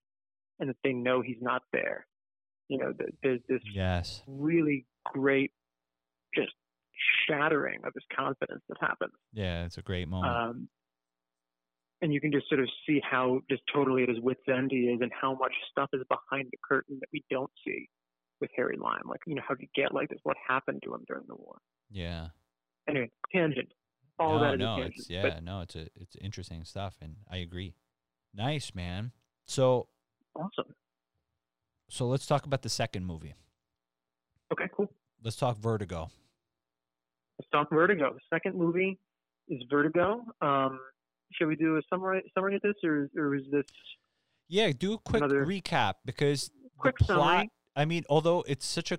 [0.59, 2.07] and that they know he's not there.
[2.69, 5.51] You know, th- there's this yes, really great,
[6.35, 6.53] just
[7.29, 9.13] shattering of his confidence that happens.
[9.33, 10.37] yeah, it's a great moment.
[10.37, 10.69] Um,
[12.03, 14.79] and you can just sort of see how just totally at his wits' end he
[14.89, 17.89] is, and how much stuff is behind the curtain that we don't see
[18.41, 19.03] with Harry Lime.
[19.07, 20.19] Like, you know, how did he get like this?
[20.23, 21.59] What happened to him during the war?
[21.91, 22.29] yeah,
[22.89, 23.69] Anyway, tangent.
[24.19, 24.95] All no, that is no, tangent.
[24.97, 27.75] it's yeah, But no, it's a it's interesting stuff, and I agree.
[28.35, 29.13] Nice man.
[29.47, 29.89] So
[30.35, 30.75] awesome.
[31.89, 33.35] so let's talk about the second movie.
[34.53, 34.89] Okay, cool.
[35.23, 36.11] Let's talk Vertigo.
[37.39, 38.13] Let's talk Vertigo.
[38.15, 38.99] The second movie
[39.49, 40.25] is Vertigo.
[40.41, 40.79] Um,
[41.33, 43.65] shall we do a summary summary of this, or or is this
[44.49, 47.19] Yeah, do a quick Another- recap because quick the plot.
[47.19, 47.51] summary?
[47.77, 48.99] I mean, although it's such a,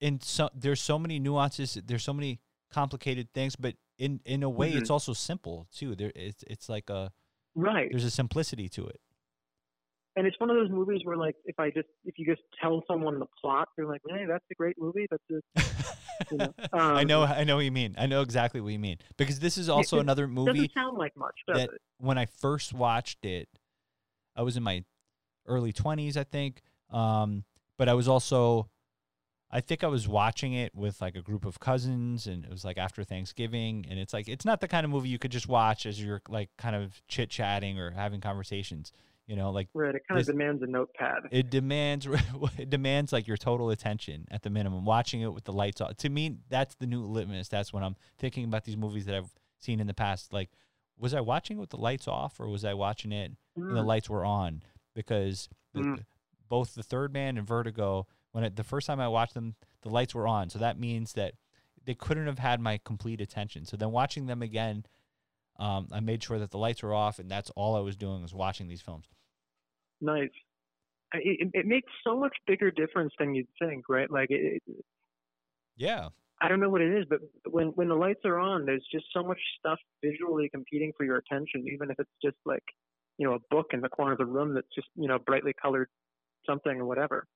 [0.00, 2.40] in so there's so many nuances, there's so many
[2.72, 4.78] complicated things, but in in a way, Mm-hmm.
[4.78, 5.94] it's also simple too.
[5.94, 7.12] There, it's it's like a
[7.54, 7.88] right?
[7.90, 9.00] there's a simplicity to it.
[10.16, 12.82] and it's one of those movies where like if I just if you just tell
[12.88, 15.06] someone the plot, they're like, "Hey, that's a great movie.
[15.10, 15.40] That's a
[16.30, 17.94] You know, I um, know, I know what you mean.
[17.98, 21.16] I know exactly what you mean because this is also another movie doesn't sound like
[21.16, 21.70] much, does it?
[21.98, 23.48] when I first watched it,
[24.36, 24.84] I was in my
[25.46, 26.62] early 20s, I think.
[26.90, 27.44] Um,
[27.78, 28.68] but I was also,
[29.50, 32.64] I think I was watching it with like a group of cousins, and it was
[32.64, 33.86] like after Thanksgiving.
[33.88, 36.22] And it's like, it's not the kind of movie you could just watch as you're
[36.28, 38.92] like kind of chit chatting or having conversations,
[39.32, 39.94] you know, like Right.
[39.94, 41.22] It kind of demands a notepad.
[41.30, 42.06] it demands
[42.58, 45.96] it demands like your total attention at the minimum watching it with the lights off
[45.96, 49.32] to me that's the new litmus that's when i'm thinking about these movies that i've
[49.58, 50.50] seen in the past like
[50.98, 53.82] was i watching it with the lights off or was i watching it and the
[53.82, 54.62] Mm, lights were on
[54.94, 56.04] because the, Mm.
[56.50, 59.88] both the third man and vertigo when it, the first time i watched them the
[59.88, 61.32] lights were on so that means that
[61.86, 64.84] they couldn't have had my complete attention so then watching them again
[65.58, 68.20] um, i made sure that the lights were off and that's all i was doing
[68.20, 69.06] was watching these films
[70.02, 70.30] nice.
[71.14, 74.10] I- It, it makes so much bigger difference than you'd think, right?
[74.10, 74.62] Like it,
[75.76, 76.08] yeah
[76.40, 79.06] I don't know what it is, but when when the lights are on, there's just
[79.12, 82.64] so much stuff visually competing for your attention, even if it's just like,
[83.18, 85.52] you know, a book in the corner of the room that's just you know brightly
[85.52, 85.88] colored
[86.46, 87.26] something or whatever.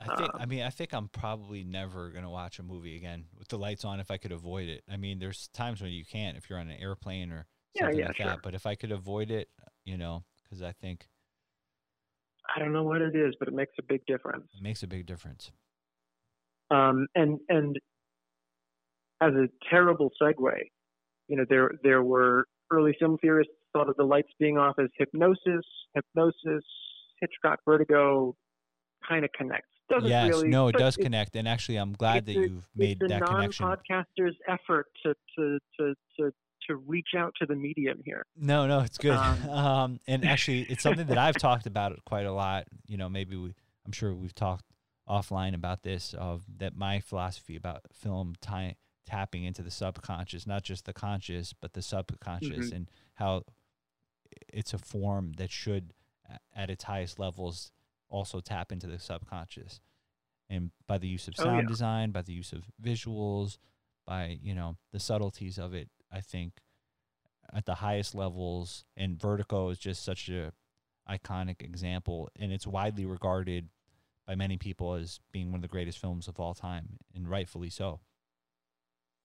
[0.00, 0.32] I think.
[0.38, 3.58] I Um, mean, I think I'm probably never gonna watch a movie again with the
[3.58, 4.82] lights on if I could avoid it.
[4.90, 8.00] I mean, there's times when you can't if you're on an airplane or Yeah, something
[8.00, 8.38] yeah, like sure.
[8.38, 8.42] that.
[8.42, 9.50] But if I could avoid it,
[9.84, 11.08] you know, because I think
[12.54, 14.46] I don't know what it is, but it makes a big difference.
[14.56, 15.52] it makes a big difference.
[16.70, 17.76] Um, and and
[19.20, 20.52] as a terrible segue,
[21.28, 24.88] you know, there there were early film theorists thought of the lights being off as
[24.98, 26.64] hypnosis, hypnosis,
[27.20, 28.34] Hitchcock vertigo
[29.08, 29.66] kind of connects.
[29.88, 32.68] Doesn't yes, really, no, it does it's- connect, and actually, I'm glad that a- you've
[32.76, 33.66] made it's a that connection.
[33.66, 36.32] non-podcaster's effort to to to to
[36.70, 38.24] to reach out to the medium here.
[38.36, 39.12] No, no, it's good.
[39.16, 42.64] Um, Um, and actually, it's something that I've talked about quite a lot.
[42.86, 43.54] You know, maybe we,
[43.86, 44.64] I'm sure we've talked
[45.08, 46.14] offline about this.
[46.14, 48.34] Of that, my philosophy about film
[49.06, 52.76] tapping into the subconscious, not just the conscious, but the subconscious, Mhm.
[52.76, 53.42] and how
[54.52, 55.92] it's a form that should,
[56.54, 57.72] at its highest levels,
[58.08, 59.80] also tap into the subconscious.
[60.48, 61.68] And by the use of Oh, sound yeah.
[61.68, 63.58] design, by the use of visuals,
[64.06, 66.54] by you know the subtleties of it, I think
[67.52, 70.52] at the highest levels and vertigo is just such a
[71.08, 73.68] iconic example and it's widely regarded
[74.26, 77.70] by many people as being one of the greatest films of all time and rightfully
[77.70, 78.00] so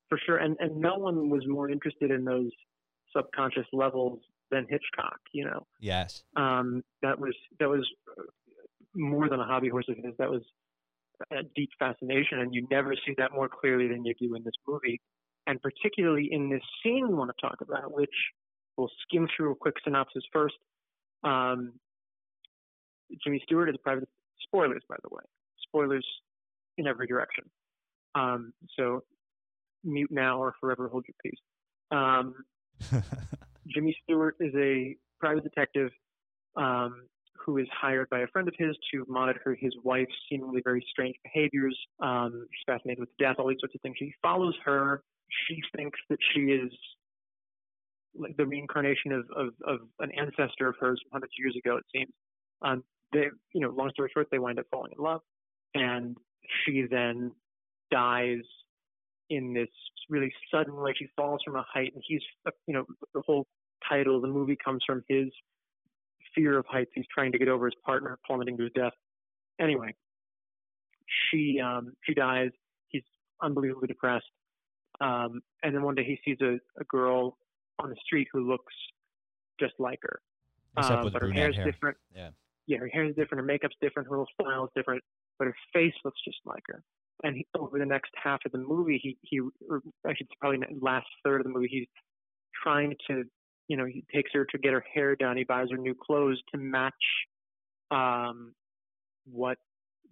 [0.09, 0.37] for sure.
[0.37, 2.51] And and no one was more interested in those
[3.15, 4.19] subconscious levels
[4.51, 5.19] than Hitchcock.
[5.33, 8.23] You know, yes um, that was that was uh,
[8.93, 10.13] more than a hobby horse of his.
[10.17, 10.41] That was
[11.31, 14.53] a deep fascination, and you never see that more clearly than you do in this
[14.67, 15.01] movie,
[15.47, 18.09] and particularly in this scene we want to talk about, which
[18.77, 20.55] we'll skim through a quick synopsis first.
[21.23, 21.73] Um,
[23.23, 24.07] Jimmy Stewart is a private.
[24.43, 25.23] Spoilers, by the way.
[25.67, 26.05] Spoilers
[26.77, 27.45] in every direction.
[28.15, 29.03] Um, so
[29.83, 31.39] mute now or forever hold your peace.
[31.91, 32.35] Um,
[33.67, 35.89] Jimmy Stewart is a private detective
[36.55, 37.03] um,
[37.45, 41.15] who is hired by a friend of his to monitor his wife's seemingly very strange
[41.23, 41.77] behaviors.
[41.99, 43.95] Um, she's fascinated with death, all these sorts of things.
[43.99, 45.03] He follows her.
[45.47, 46.71] She thinks that she is
[48.17, 51.85] like the reincarnation of, of, of an ancestor of hers hundreds of years ago, it
[51.93, 52.11] seems.
[52.61, 55.21] Um, they, you know, long story short, they wind up falling in love,
[55.73, 56.15] and
[56.63, 57.31] she then
[57.91, 58.43] dies
[59.29, 59.69] in this
[60.09, 60.93] really sudden way.
[60.97, 63.45] She falls from a height, and he's, uh, you know, the whole
[63.87, 65.27] title of the movie comes from his
[66.33, 66.91] fear of heights.
[66.93, 68.93] He's trying to get over his partner plummeting to his death.
[69.59, 69.95] Anyway,
[71.07, 72.49] she um, she dies.
[72.89, 73.03] He's
[73.41, 74.25] unbelievably depressed.
[75.01, 77.37] Um, and then one day he sees a, a girl
[77.79, 78.73] on the street who looks
[79.59, 80.21] just like her.
[80.77, 81.97] except Um, with but her hair's hair different.
[82.15, 82.29] Yeah.
[82.67, 83.41] Yeah, her hair is different.
[83.41, 84.09] Her makeup's different.
[84.09, 85.03] Her whole style is different.
[85.37, 86.83] But her face looks just like her.
[87.23, 90.59] And he, over the next half of the movie, he he or actually it's probably
[90.59, 91.87] the last third of the movie, he's
[92.63, 93.23] trying to,
[93.67, 95.37] you know, he takes her to get her hair done.
[95.37, 96.93] He buys her new clothes to match
[97.91, 98.53] um,
[99.25, 99.57] what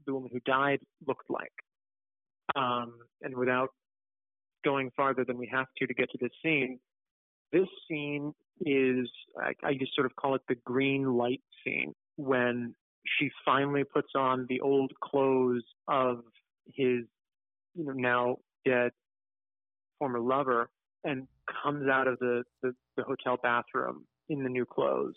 [0.05, 1.51] the woman who died looked like.
[2.55, 3.69] Um, and without
[4.63, 6.79] going farther than we have to to get to this scene,
[7.51, 8.33] this scene
[8.65, 12.75] is I, I just sort of call it the green light scene when
[13.19, 16.21] she finally puts on the old clothes of
[16.65, 17.01] his
[17.75, 18.91] you know now dead
[19.99, 20.69] former lover
[21.03, 21.27] and
[21.63, 25.15] comes out of the, the, the hotel bathroom in the new clothes.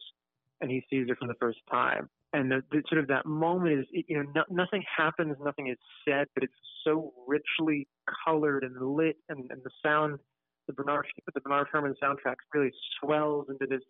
[0.61, 3.81] And he sees her for the first time and the, the sort of that moment
[3.81, 6.53] is you know no, nothing happens nothing is said but it's
[6.85, 7.89] so richly
[8.25, 10.19] colored and lit and, and the sound
[10.67, 13.83] the Bernard the Bernard Herrmann soundtrack really swells into this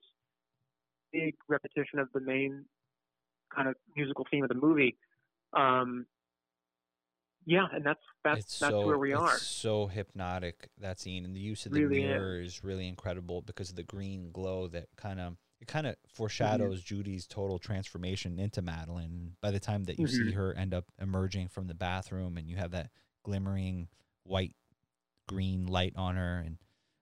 [1.12, 2.64] big repetition of the main
[3.54, 4.96] kind of musical theme of the movie.
[5.56, 6.06] Um,
[7.46, 9.38] yeah, and that's that's it's that's so where we it's are.
[9.38, 12.08] so hypnotic that scene and the use of the Really is.
[12.08, 12.64] mirror is.
[12.64, 16.94] really incredible because of the green glow that kind of it kind of foreshadows Mm-hmm.
[16.96, 19.36] Judy's total transformation into Madeleine.
[19.40, 20.34] By the time that you see Mhm.
[20.34, 22.90] her end up emerging from the bathroom and you have that
[23.22, 23.88] glimmering
[24.24, 24.54] white
[25.28, 26.58] green light on her and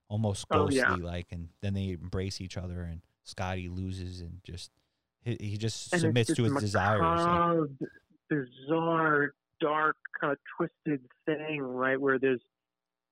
[0.07, 0.93] almost Oh, ghostly yeah.
[0.95, 4.71] like and then they embrace each other and Scottie loses and just
[5.21, 7.01] he, he just And submits this to his desires.
[7.81, 7.89] like-
[8.29, 11.99] bizarre, dark, kind of twisted thing, right?
[11.99, 12.41] Where there's,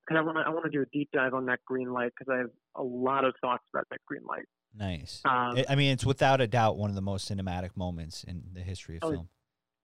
[0.05, 2.11] because I want to I want to do a deep dive on that green light
[2.17, 4.45] because I have a lot of thoughts about that green light.
[4.75, 5.21] Nice.
[5.25, 8.61] Um, I- mean, it's without a doubt one of the most cinematic moments in the
[8.61, 9.29] history of Oh, film.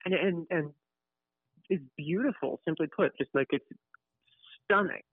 [0.06, 0.74] and and and
[1.70, 2.60] it's beautiful.
[2.66, 3.66] Simply put, just like it's
[4.66, 5.04] stunning.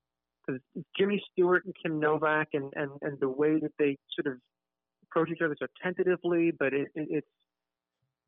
[0.46, 0.62] Because
[0.98, 4.40] Jimmy Stewart and Kim Novak, and and and the way that they sort of
[5.04, 7.26] approach each other so tentatively, but it, it, it's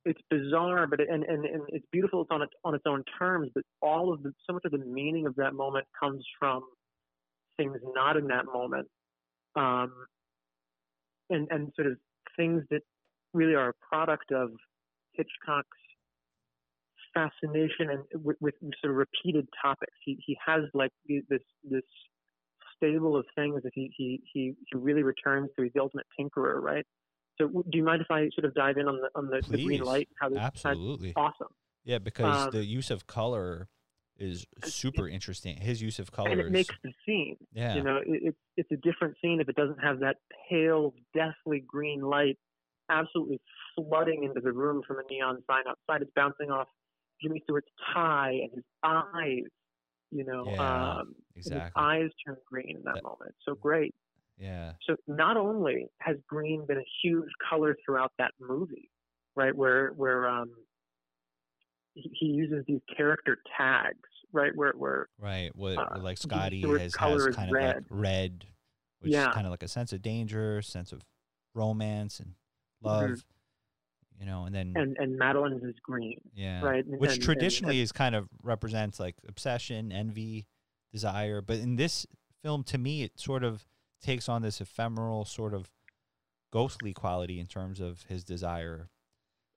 [0.05, 2.23] it's bizarre, but it, and, and and it's beautiful.
[2.23, 4.79] It's on its on its own terms, but all of the so much of the
[4.79, 6.63] meaning of that moment comes from
[7.57, 8.89] things not in that moment,
[9.57, 9.93] um,
[11.31, 11.99] and and sort of
[12.37, 12.83] things that
[13.35, 14.51] really are a product of
[15.13, 15.69] Hitchcock's
[17.15, 19.95] fascination and with, with sort of repeated topics.
[20.05, 21.83] He he has like this this
[22.77, 25.65] stable of things that he he he, he really returns to.
[25.65, 26.85] He's the ultimate tinkerer, right?
[27.41, 29.63] So do you mind if I sort of dive in on the on the, the
[29.63, 30.09] green light?
[30.21, 31.13] How this Absolutely.
[31.17, 31.49] awesome.
[31.85, 33.69] Yeah, because Um, the use of color
[34.19, 35.57] is super interesting.
[35.57, 36.33] His use of colors.
[36.33, 37.37] and it makes the scene.
[37.53, 37.77] yeah.
[37.77, 40.17] You know, it, it's it's a different scene if it doesn't have that
[40.49, 42.39] pale, deathly green light
[42.91, 43.39] absolutely
[43.77, 46.01] flooding into the room from a neon sign outside.
[46.03, 46.69] It's bouncing off
[47.23, 49.45] Jimmy Stewart's tie and his eyes.
[50.11, 53.35] You know, Yeah, um, and his eyes turn green in that That- moment.
[53.45, 53.95] So great.
[54.39, 54.73] yeah.
[54.87, 58.91] So not only has green been a huge color throughout that movie,
[59.37, 59.55] right?
[59.55, 60.51] Where where um,
[62.19, 63.99] he, uses these character tags,
[64.33, 64.55] right?
[64.55, 65.51] Where where Right.
[65.55, 67.85] What uh, like Scottie has, has kind of like red.
[67.91, 68.45] red,
[69.01, 69.29] which Yeah.
[69.29, 71.03] is kind of like a sense of danger, sense of
[71.55, 72.35] romance and
[72.83, 73.25] love.
[74.21, 74.81] You know, and then Mm-hmm.
[74.81, 76.85] and and Madeleine's is green, yeah, right?
[76.85, 80.47] And- which and- and- traditionally is kind of represents like obsession, envy,
[80.93, 81.41] desire.
[81.41, 82.05] But in this
[82.43, 83.67] film, to me, it sort of
[84.03, 85.71] takes on this ephemeral sort of
[86.51, 88.89] ghostly quality in terms of his desire.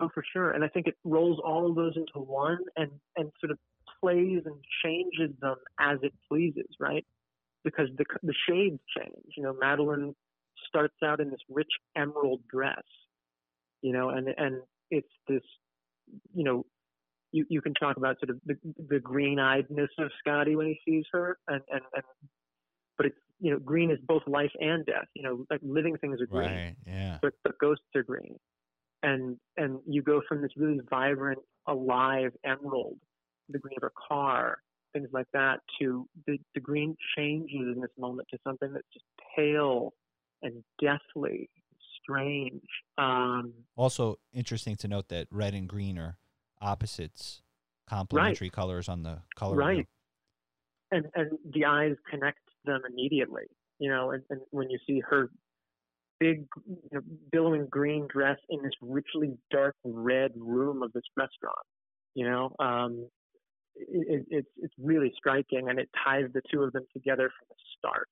[0.01, 0.51] Oh, for sure.
[0.51, 3.59] And I think it rolls all of those into one and, and sort of
[4.01, 7.05] plays and changes them as it pleases, right?
[7.63, 9.35] Because the, the shades change.
[9.37, 10.15] You know, Madeleine
[10.67, 12.81] starts out in this rich emerald dress,
[13.83, 15.43] you know, and, and it's this,
[16.33, 16.65] you know,
[17.31, 18.57] you, you can talk about sort of the,
[18.89, 22.03] the green eyedness of Scottie when he sees her and, and, and,
[22.97, 25.07] but it's, you know, green is both life and death.
[25.15, 26.75] You know, like living things are green Right.
[26.85, 27.17] Yeah.
[27.21, 28.35] but but ghosts are green,
[29.03, 32.97] and and you go from this really vibrant, alive emerald,
[33.49, 34.59] the green of a car,
[34.93, 39.05] things like that, to the the green changes in this moment to something that's just
[39.35, 39.93] pale
[40.43, 41.49] and deathly,
[42.01, 42.61] strange.
[42.97, 46.17] Um, Also interesting to note that red and green are
[46.61, 47.41] opposites,
[47.87, 49.55] complementary colors on the color.
[49.55, 49.65] wheel.
[49.65, 49.87] Right.
[50.91, 53.43] and and the eyes connect them immediately.
[53.79, 55.29] You know, and, and when you see her
[56.21, 57.01] big, you know,
[57.31, 61.65] billowing green dress in this richly dark red room of this restaurant,
[62.13, 63.07] you know, um,
[63.75, 67.47] it, it, it's it's really striking, and it ties the two of them together from
[67.49, 68.07] the start.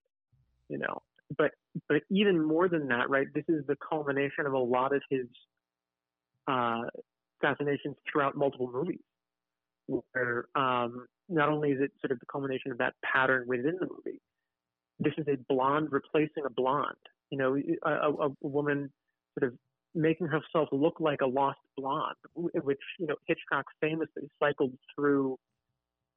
[0.69, 1.01] You know,
[1.37, 1.51] but
[1.87, 3.27] but even more than that, right?
[3.33, 5.27] This is the culmination of a lot of his
[6.47, 6.81] uh,
[7.41, 8.99] assassinations throughout multiple movies
[9.87, 13.87] where um, not only is it sort of the culmination of that pattern within the
[13.87, 14.19] movie,
[14.99, 16.95] this is a blonde replacing a blonde.
[17.29, 17.55] You know,
[17.85, 18.91] a, a, a woman
[19.37, 19.57] sort of
[19.95, 25.37] making herself look like a lost blonde, which you know Hitchcock famously cycled through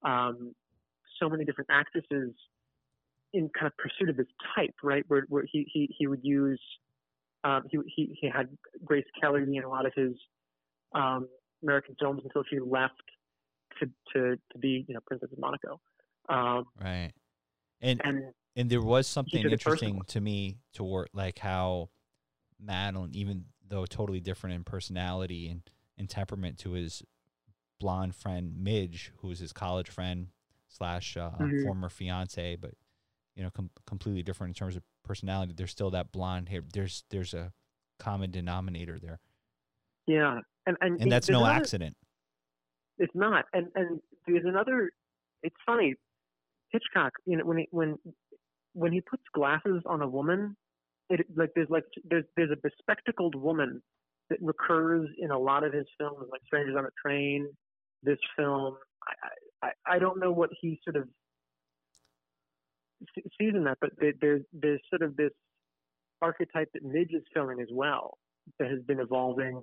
[0.04, 0.54] um,
[1.20, 2.32] so many different actresses
[3.32, 5.04] in kind of pursuit of this type, right?
[5.08, 6.60] Where, where he, he he would use
[7.44, 8.48] um, he, he he had
[8.84, 10.12] Grace Kelly in a lot of his
[10.94, 11.28] um,
[11.62, 12.94] American films until she left
[13.80, 15.80] to to to be you know Princess of Monaco.
[16.28, 17.12] Um, Right.
[17.80, 18.22] And and
[18.56, 21.90] and there was something interesting to me toward like how
[22.60, 25.62] Madeleine, even though totally different in personality and,
[25.98, 27.02] and temperament to his
[27.80, 30.28] blonde friend Midge, who was his college friend
[30.68, 31.64] slash uh, Mhm.
[31.64, 32.72] former fiance, but
[33.34, 35.52] you know, com- completely different in terms of personality.
[35.56, 36.62] There's still that blonde hair.
[36.72, 37.52] There's there's a
[37.98, 39.20] common denominator there,
[40.06, 41.96] yeah, and and, and that's no another- accident.
[42.98, 44.92] It's not, and and there's another.
[45.42, 45.94] It's funny,
[46.68, 47.14] Hitchcock.
[47.24, 47.98] You know when he, when
[48.74, 50.56] when he puts glasses on a woman,
[51.10, 53.82] it like there's like there's there's a bespectacled woman
[54.30, 57.48] that recurs in a lot of his films, like Strangers on a Train.
[58.02, 58.76] This film,
[59.62, 61.08] I I, I don't know what he sort of
[63.14, 65.32] se- sees in that, but there, there's there's sort of this
[66.20, 68.18] archetype that Midge is filling as well
[68.58, 69.62] that has been evolving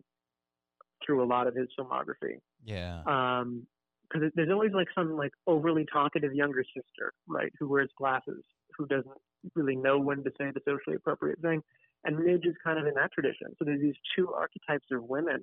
[1.05, 3.01] through a lot of his filmography Yeah.
[3.05, 3.65] um
[4.03, 8.43] because there's always like some like overly talkative younger sister right who wears glasses
[8.79, 9.21] who doesn't
[9.55, 11.61] really know when to say the socially appropriate thing.
[12.05, 13.47] And midge is kind of in that tradition.
[13.59, 15.41] So there's these two archetypes of women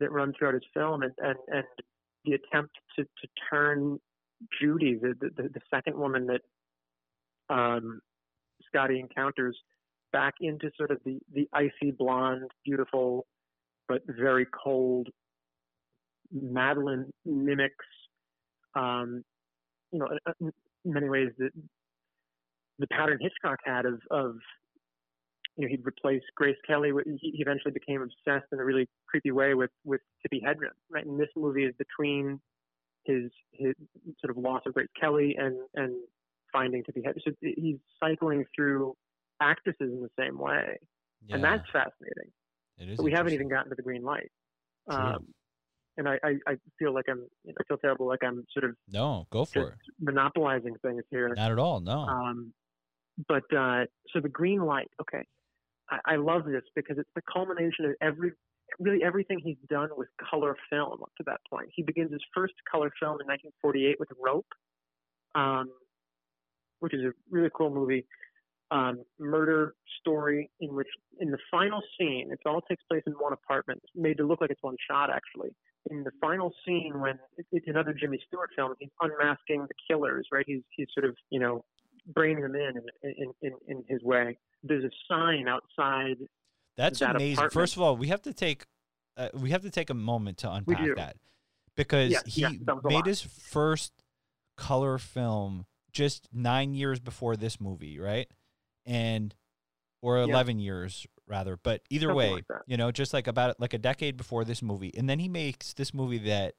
[0.00, 1.64] that run throughout his film and and, and
[2.24, 3.98] the attempt to to turn
[4.60, 6.42] judy the the, the second woman that
[7.54, 8.00] um
[8.66, 9.56] scottie encounters
[10.12, 13.26] back into sort of the the icy blonde beautiful
[13.88, 15.08] but very cold
[16.32, 17.84] Madeleine mimics,
[18.74, 19.24] um,
[19.92, 20.08] you know,
[20.40, 20.52] in
[20.84, 21.50] many ways the
[22.78, 24.36] the pattern Hitchcock had of of
[25.56, 26.90] you know he'd replace Grace Kelly.
[27.20, 30.74] He eventually became obsessed in a really creepy way with with Tippi Hedren.
[30.90, 32.40] Right, and this movie is between
[33.04, 33.74] his his
[34.20, 35.94] sort of loss of Grace Kelly and and
[36.52, 37.22] finding Tippi Hedren.
[37.24, 38.94] So he's cycling through
[39.40, 40.78] actresses in the same way,
[41.26, 41.36] yeah.
[41.36, 42.30] and that's fascinating.
[42.78, 42.96] it is.
[42.96, 44.30] But we haven't even gotten to the green light.
[44.88, 45.26] Um,
[45.96, 49.26] and I, I, I feel like I'm, I feel terrible, like I'm sort of No,
[49.30, 49.74] go for it.
[50.00, 51.32] monopolizing things here.
[51.34, 51.80] Not at all.
[51.80, 52.00] No.
[52.00, 52.52] Um,
[53.28, 55.24] but uh, so the green light, okay,
[55.90, 58.32] I, I love this because it's the culmination of every
[58.78, 61.68] really everything he's done with color film up to that point.
[61.74, 64.46] He begins his first color film in 1948 with Rope,
[65.34, 65.70] um,
[66.80, 68.06] which is a really cool movie.
[68.72, 70.88] Um, murder story in which,
[71.20, 74.50] in the final scene, it all takes place in one apartment, made to look like
[74.50, 75.50] it's one shot actually.
[75.88, 77.16] In the final scene, when
[77.52, 80.44] it's another Jimmy Stewart film, he's unmasking the killers, right?
[80.48, 81.64] He's he's sort of you know
[82.14, 84.38] bringing them in in in, in his way.
[84.62, 86.16] There's a sign outside
[86.76, 87.34] That's that amazing.
[87.34, 87.52] apartment.
[87.52, 88.66] First of all, we have to take
[89.16, 91.16] uh, we have to take a moment to unpack that
[91.76, 93.92] because Yeah, he yeah, that was a made his first
[94.56, 98.28] color film just nine years before this movie, right?
[98.84, 99.34] And
[100.02, 100.24] or Yeah.
[100.24, 103.78] eleven years rather, but either Something way, like you know, just like about like a
[103.78, 106.54] decade before this movie, and then he makes this movie that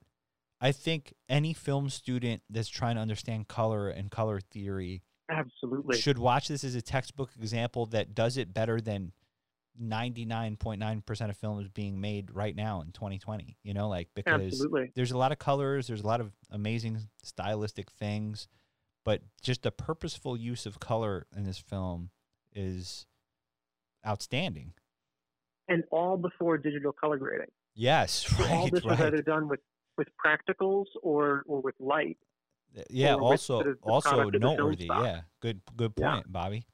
[0.59, 5.97] I think any film student that's trying to understand color and color theory absolutely.
[5.97, 9.11] should watch this as a textbook example that does it better than
[9.79, 14.91] 99.9% of films being made right now in 2020 you know like because Absolutely.
[14.95, 18.47] there's a lot of colors there's a lot of amazing stylistic things
[19.05, 22.09] but just the purposeful use of color in this film
[22.53, 23.05] is
[24.05, 24.73] outstanding
[25.67, 27.51] And all before digital color grading.
[27.75, 29.59] yes So all right this was either done with
[29.97, 32.17] with practicals or or with light.
[32.89, 36.13] Yeah also the- the also product of the film noteworthy yeah good good Yeah.
[36.15, 36.65] point bobby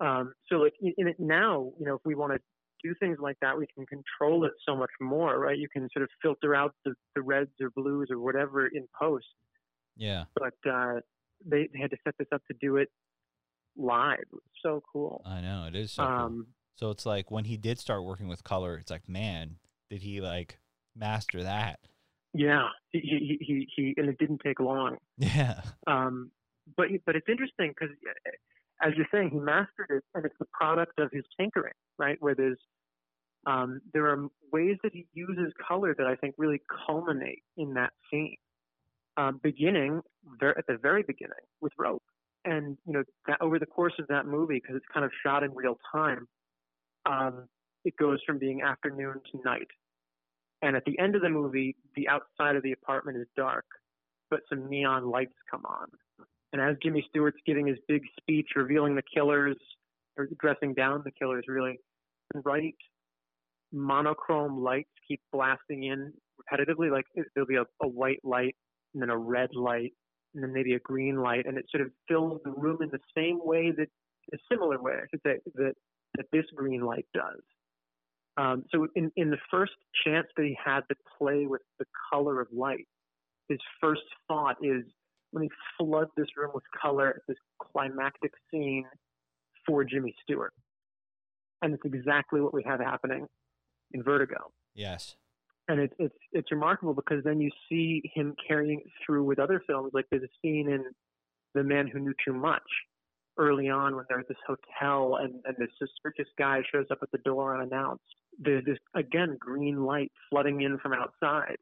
[0.00, 2.40] Um, so like in, it now, you know, if we want to
[2.82, 5.56] do things like that, we can control it so much more, right?
[5.56, 9.26] You can sort of filter out the, the reds or blues or whatever in post.
[9.96, 10.94] yeah But uh,
[11.46, 12.88] they, they had to set this up to do it
[13.76, 14.18] live.
[14.32, 15.22] It so cool.
[15.24, 16.14] i know it is so cool.
[16.14, 16.46] um,
[16.76, 19.56] So it's like when he did start working with color, it's like, man,
[19.88, 20.58] did he like
[20.96, 21.78] master that?
[22.34, 24.96] Yeah, he, he, he, he, and it didn't take long.
[25.18, 25.60] Yeah.
[25.86, 26.30] Um,
[26.76, 27.94] but but it's interesting because,
[28.82, 32.16] as you're saying, he mastered it, and it's the product of his tinkering, right?
[32.20, 32.58] Where there's
[33.46, 37.92] um, there are ways that he uses color that I think really culminate in that
[38.10, 38.36] scene.
[39.18, 40.00] Um, beginning
[40.40, 42.02] ver- at the very beginning with rope,
[42.46, 45.42] and you know that over the course of that movie, because it's kind of shot
[45.42, 46.26] in real time,
[47.04, 47.48] um,
[47.84, 49.68] it goes from being afternoon to night.
[50.62, 53.64] And at the end of the movie, the outside of the apartment is dark,
[54.30, 55.88] but some neon lights come on.
[56.52, 59.56] And as Jimmy Stewart's giving his big speech revealing the killers,
[60.16, 61.78] or dressing down the killers, really,
[62.42, 62.76] bright
[63.72, 66.90] monochrome lights keep blasting in repetitively.
[66.90, 68.54] Like there'll be a, a white light,
[68.92, 69.92] and then a red light,
[70.34, 73.00] and then maybe a green light, and it sort of fills the room in the
[73.16, 73.88] same way that,
[74.32, 75.74] a similar way, I should say, that,
[76.16, 77.40] that this green light does.
[78.36, 79.72] Um, so in, in the first
[80.04, 82.86] chance that he had to play with the color of light,
[83.48, 84.84] his first thought is,
[85.32, 88.84] let me flood this room with color at this climactic scene
[89.66, 90.52] for Jimmy Stewart.
[91.60, 93.26] And it's exactly what we have happening
[93.92, 94.52] in Vertigo.
[94.74, 95.16] Yes.
[95.68, 99.62] And it's it's it's remarkable because then you see him carrying it through with other
[99.66, 99.92] films.
[99.94, 100.84] Like there's a scene in
[101.54, 102.62] The Man Who Knew Too Much
[103.38, 107.10] early on when they're at this hotel and, and this suspicious guy shows up at
[107.12, 108.02] the door unannounced.
[108.38, 111.56] There's this again green light flooding in from outside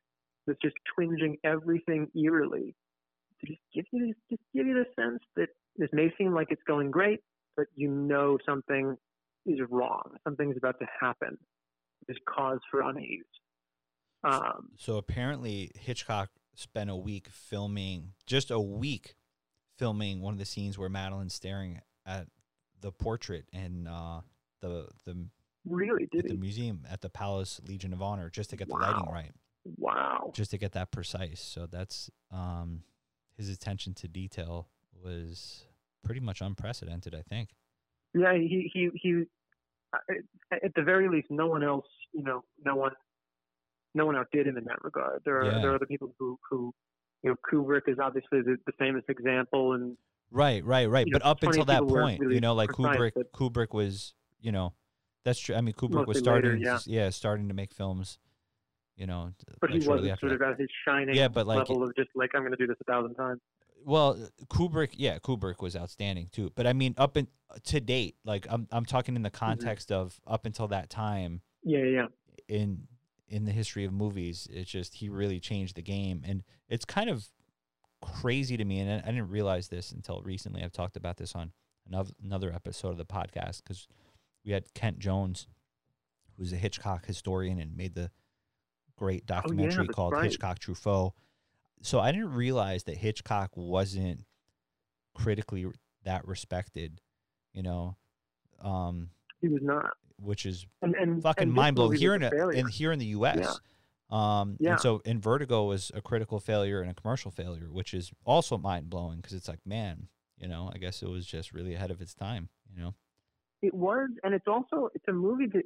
[0.47, 2.75] that's just twinging everything eerily
[3.41, 6.49] to just give you this, just give you the sense that this may seem like
[6.51, 7.21] it's going great,
[7.57, 8.97] but you know something
[9.47, 10.17] is wrong.
[10.25, 11.39] Something's about to happen.
[12.07, 13.25] There's cause for unease.
[14.25, 19.15] Um, So apparently Hitchcock spent a week filming, just a week
[19.85, 22.27] filming one of the scenes where Madeleine's staring at
[22.83, 24.21] the portrait in uh,
[24.61, 25.17] the the
[25.65, 28.77] really, at did the museum at the Palace Legion of Honor just to get the
[28.77, 29.33] lighting right,
[29.79, 30.33] Wow.
[30.35, 31.41] just to get that precise.
[31.41, 32.83] So that's um,
[33.39, 34.69] his attention to detail
[35.03, 35.65] was
[36.05, 37.49] pretty much unprecedented, I think.
[38.13, 39.23] Yeah, he he he.
[39.95, 39.99] uh,
[40.63, 42.93] At the very least, no one else, you know, no one,
[43.95, 45.23] no one outdid him in that regard.
[45.25, 45.59] There are Yeah.
[45.63, 46.75] there are other people who who,
[47.23, 49.97] you know, Kubrick is obviously the, the famous example, and
[50.31, 51.07] Right, right, right.
[51.11, 54.53] But know, up until that point, really you know, like precise, Kubrick, Kubrick was, you
[54.53, 54.73] know,
[55.25, 55.57] that's true.
[55.57, 56.79] I mean, Kubrick was Mostly later, starting, yeah.
[56.87, 58.19] yeah, starting to make films,
[58.97, 59.33] you know.
[59.61, 60.35] but like he wasn't sort that.
[60.37, 62.67] of at his shining Yeah, but, like, level of just like I'm going to do
[62.67, 63.41] this a thousand times.
[63.85, 66.53] Well, Kubrick, yeah, Kubrick was outstanding too.
[66.55, 67.27] But I mean, up in
[67.65, 69.47] to date, like I'm, I'm talking in the Mm-hmm.
[69.47, 72.07] context of up until that time Yeah, yeah, yeah.
[72.57, 72.87] in
[73.31, 74.49] in the history of movies.
[74.53, 77.27] It's just he really changed the game, and it's kind of
[78.03, 78.81] crazy to me.
[78.81, 80.63] And I, I didn't realize this until recently.
[80.63, 81.53] I've talked about this on
[81.89, 83.87] another another episode of the podcast because
[84.45, 85.47] we had Kent Jones,
[86.37, 88.11] who's a Hitchcock historian and made the
[88.97, 90.25] great documentary Oh, that's called right.
[90.25, 91.13] Hitchcock Truffaut.
[91.83, 94.25] So I didn't realize that Hitchcock wasn't
[95.15, 95.67] critically
[96.05, 97.01] that respected.
[97.55, 97.97] You know,
[98.61, 99.11] um,
[99.41, 99.97] He was not.
[100.23, 103.07] Which is and, and fucking and mind blowing here in a in here in the
[103.07, 103.61] U.S.
[104.11, 104.73] Um, Yeah.
[104.73, 108.59] and so in Vertigo was a critical failure and a commercial failure, which is also
[108.59, 111.91] mind blowing because it's like, man, you know, I guess it was just really ahead
[111.91, 112.95] of its time, you know.
[113.63, 115.65] It was, and it's also it's a movie that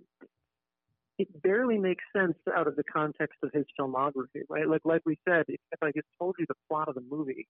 [1.19, 4.69] it barely makes sense out of the context of his filmography, right?
[4.69, 7.47] Like like we said, if, if I just told you the plot of the movie,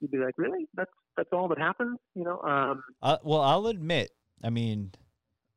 [0.00, 0.66] you'd be like, really?
[0.74, 2.40] That's that's all that happens, you know?
[2.40, 4.92] Um, Uh, well, I'll admit, I mean,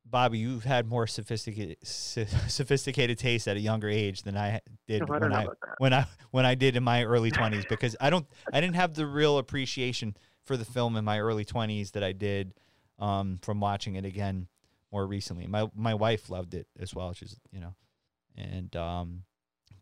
[0.06, 5.08] Bobby, you've had more sophisticated sophisticated taste at a younger age than I did I
[5.08, 5.48] when I
[5.78, 8.94] when I when I did in my early twenties because I don't I didn't have
[8.94, 12.54] the real appreciation for the film in my early twenties that I did
[13.00, 14.48] um, from watching it again
[14.92, 15.48] more recently.
[15.48, 17.14] My my wife loved it as well.
[17.14, 17.74] She's you know,
[18.38, 19.24] and um,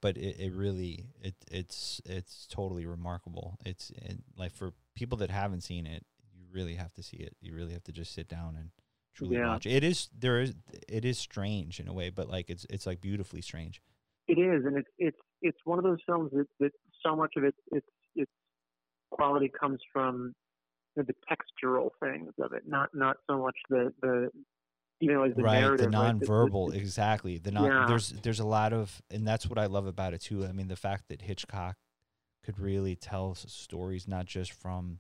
[0.01, 3.57] but it, it really it it's it's totally remarkable.
[3.65, 7.36] It's and like for people that haven't seen it, you really have to see it.
[7.41, 8.69] You really have to just sit down and
[9.14, 9.47] truly Yeah.
[9.47, 9.84] watch it.
[9.84, 10.53] Is there is
[10.88, 13.82] it is strange in a way, but like it's it's like beautifully strange.
[14.28, 16.72] It is, and it's it's it's one of those films that, that
[17.05, 18.32] so much of it its its
[19.12, 20.34] quality comes from
[20.95, 24.30] the, the textural things of it, not not so much the the
[25.01, 26.16] you know the right the right?
[26.16, 27.86] nonverbal exactly the non Yeah.
[27.88, 30.68] there's there's a lot of and that's what i love about it too i mean
[30.68, 31.76] the fact that hitchcock
[32.43, 34.99] could really tell stories not just from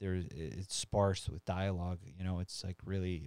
[0.00, 3.26] there it's sparse with dialogue you know it's like really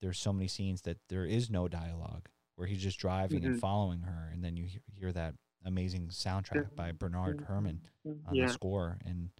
[0.00, 3.60] there's so many scenes that there is no dialogue where he's just driving and Mhm.
[3.60, 5.34] following her and then you he- hear that
[5.64, 7.80] amazing soundtrack by bernard herrmann
[8.26, 9.30] on yeah, the score and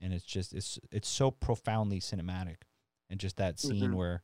[0.00, 2.62] and it's just it's it's so profoundly cinematic
[3.10, 3.94] and just that scene Mhm.
[3.96, 4.22] where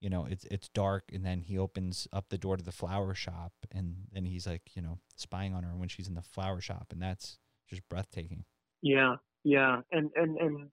[0.00, 3.14] you know it's it's dark and then he opens up the door to the flower
[3.14, 6.60] shop and then he's like you know spying on her when she's in the flower
[6.60, 8.44] shop and that's just breathtaking
[8.82, 10.70] yeah, yeah, and and and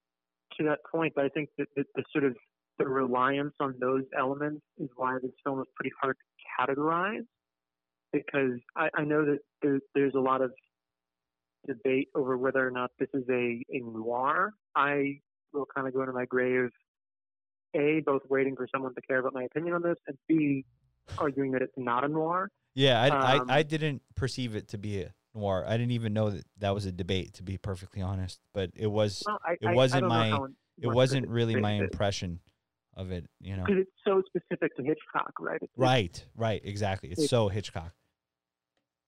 [0.57, 2.36] to that point, I think that the, the sort of
[2.80, 7.26] the reliance on those elements is why this film is pretty hard to categorize
[8.13, 10.51] because I, I know that there, there's a lot of
[11.67, 14.53] debate over whether or not this is a, a noir.
[14.76, 15.19] I
[15.53, 16.69] will kind of go into my grave,
[17.76, 20.65] A, both waiting for someone to care about my opinion on this, and B,
[21.17, 22.49] arguing that it's not a noir.
[22.74, 23.09] yeah I,
[23.39, 26.45] Um, I i didn't perceive it to be a noir i didn't even know that
[26.57, 30.07] that was a debate to be perfectly honest but it was Well, I, It wasn't
[30.07, 30.38] my-
[30.82, 32.39] it wasn't really my impression
[33.02, 35.60] of it you know because it's so specific to Hitchcock, right?
[35.62, 37.91] It's, right right exactly it's It- so hitchcock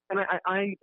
[0.09, 0.75] and I, I, I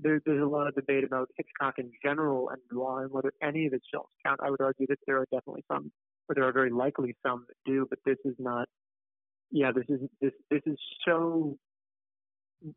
[0.00, 3.66] there, there's a lot of debate about Hitchcock in general and noir and whether any
[3.66, 4.40] of his films count.
[4.42, 5.90] I would argue that there are definitely some,
[6.28, 8.68] or there are very likely some that do, but this is not.
[9.50, 11.58] Yeah, this is this this is so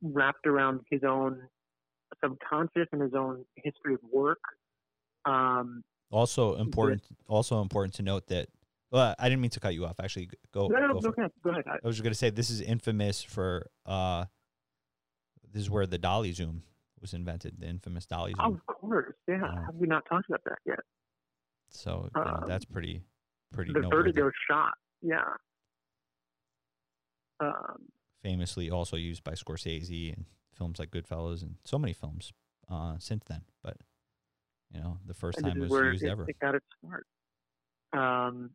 [0.02, 1.42] wrapped around his own
[2.24, 4.42] subconscious and his own history of work.
[5.26, 7.04] Um, Also important.
[7.28, 8.50] Also important to note that.
[8.92, 10.00] Well, I didn't mean to cut you off.
[10.00, 10.68] Actually, go.
[10.68, 11.64] no, no, go no, for go ahead, go ahead.
[11.68, 13.70] I- was just gonna say this is infamous for.
[13.86, 14.26] uh
[15.52, 16.64] This is where the dolly zoom
[17.02, 17.60] was invented.
[17.60, 18.54] The infamous dolly zoom.
[18.56, 19.38] of course, yeah.
[19.42, 19.66] Yeah.
[19.66, 20.80] Have we not talked about that yet?
[21.70, 23.02] so know, um, that's pretty.
[23.54, 24.12] Pretty The noteworthy.
[24.12, 25.24] vertigo shot, yeah.
[27.40, 27.90] Um,
[28.24, 30.26] Famously, also used by Scorsese and
[30.58, 32.32] films like Goodfellas and so many films
[32.72, 33.42] uh since then.
[33.64, 33.78] But
[34.72, 36.26] you know, the first time is was used it, ever.
[36.28, 37.06] it got its start.
[37.94, 38.52] Um,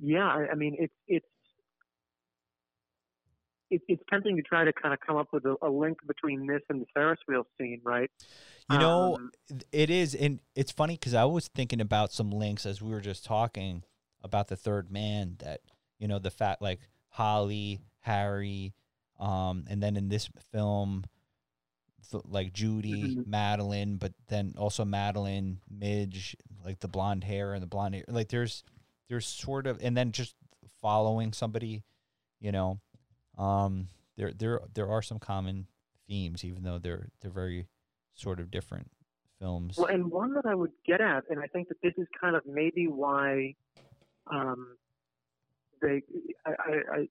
[0.00, 1.26] yeah, I, I mean it's it's
[3.70, 6.46] it, it's tempting to try to kind of come up with a, a link between
[6.46, 8.10] this and the Ferris wheel scene, right?
[8.68, 9.30] You know, Um,
[9.72, 13.00] it is, and it's funny because I was thinking about some links as we were
[13.00, 13.84] just talking
[14.22, 15.36] about the third man.
[15.38, 15.60] That
[15.98, 18.74] you know, the fact like Holly, Harry,
[19.20, 21.04] um, and then in this film,
[22.10, 23.26] th- like Judy, Mhm.
[23.26, 28.04] Madeleine, but then also Madeleine, Midge, like the blonde hair and the blonde hair.
[28.08, 28.64] Like there's,
[29.10, 30.34] there's sort of, and then just
[30.80, 31.82] following somebody,
[32.40, 32.80] you know,
[33.36, 35.66] um, there there there are some common
[36.08, 37.66] themes, even though they're they're very
[38.14, 38.88] sort of different
[39.40, 39.76] films.
[39.76, 42.36] Well, and one that I would get at, and I think that this is kind
[42.36, 43.56] of maybe why
[44.30, 44.76] um,
[45.82, 46.02] they,
[46.46, 47.08] I, I, I,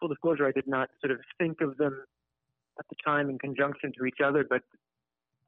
[0.00, 2.04] full disclosure, I did not sort of think of them
[2.78, 4.62] at the time in conjunction to each other, but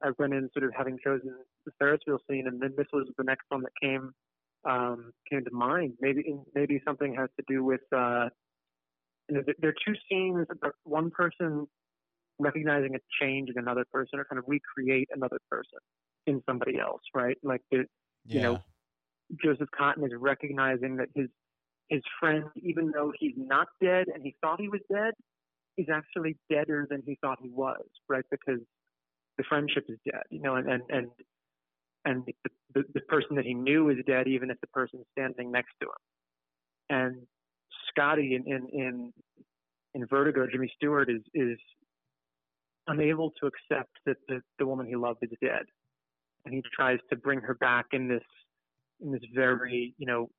[0.01, 1.33] I went in sort of having chosen
[1.65, 4.13] the Ferris wheel scene, and then this was the next one that came
[4.65, 5.93] um, came to mind.
[6.01, 8.29] Maybe maybe something has to do with uh,
[9.29, 10.47] you know, there- are two scenes
[10.83, 11.67] one person
[12.39, 15.79] recognizing a change in another person or kind of recreate another person
[16.27, 17.37] in somebody else, right?
[17.43, 17.77] Like the,
[18.25, 18.57] yeah, you know,
[19.43, 21.29] Joseph Cotten is recognizing that his
[21.89, 25.13] his friend, even though he's not dead and he thought he was dead,
[25.77, 28.25] is actually deader than he thought he was, right?
[28.31, 28.59] Because
[29.37, 31.07] the friendship is dead, you know, and and and,
[32.05, 32.33] and the,
[32.73, 35.87] the the person that he knew is dead, even if the person standing next to
[35.87, 35.93] him.
[36.89, 37.15] And
[37.89, 39.13] Scottie in in, in
[39.93, 41.57] in Vertigo, Jimmy Stewart is is
[42.87, 45.63] unable to accept that the, the woman he loved is dead,
[46.45, 48.23] and he tries to bring her back in this
[49.01, 50.29] in this very you know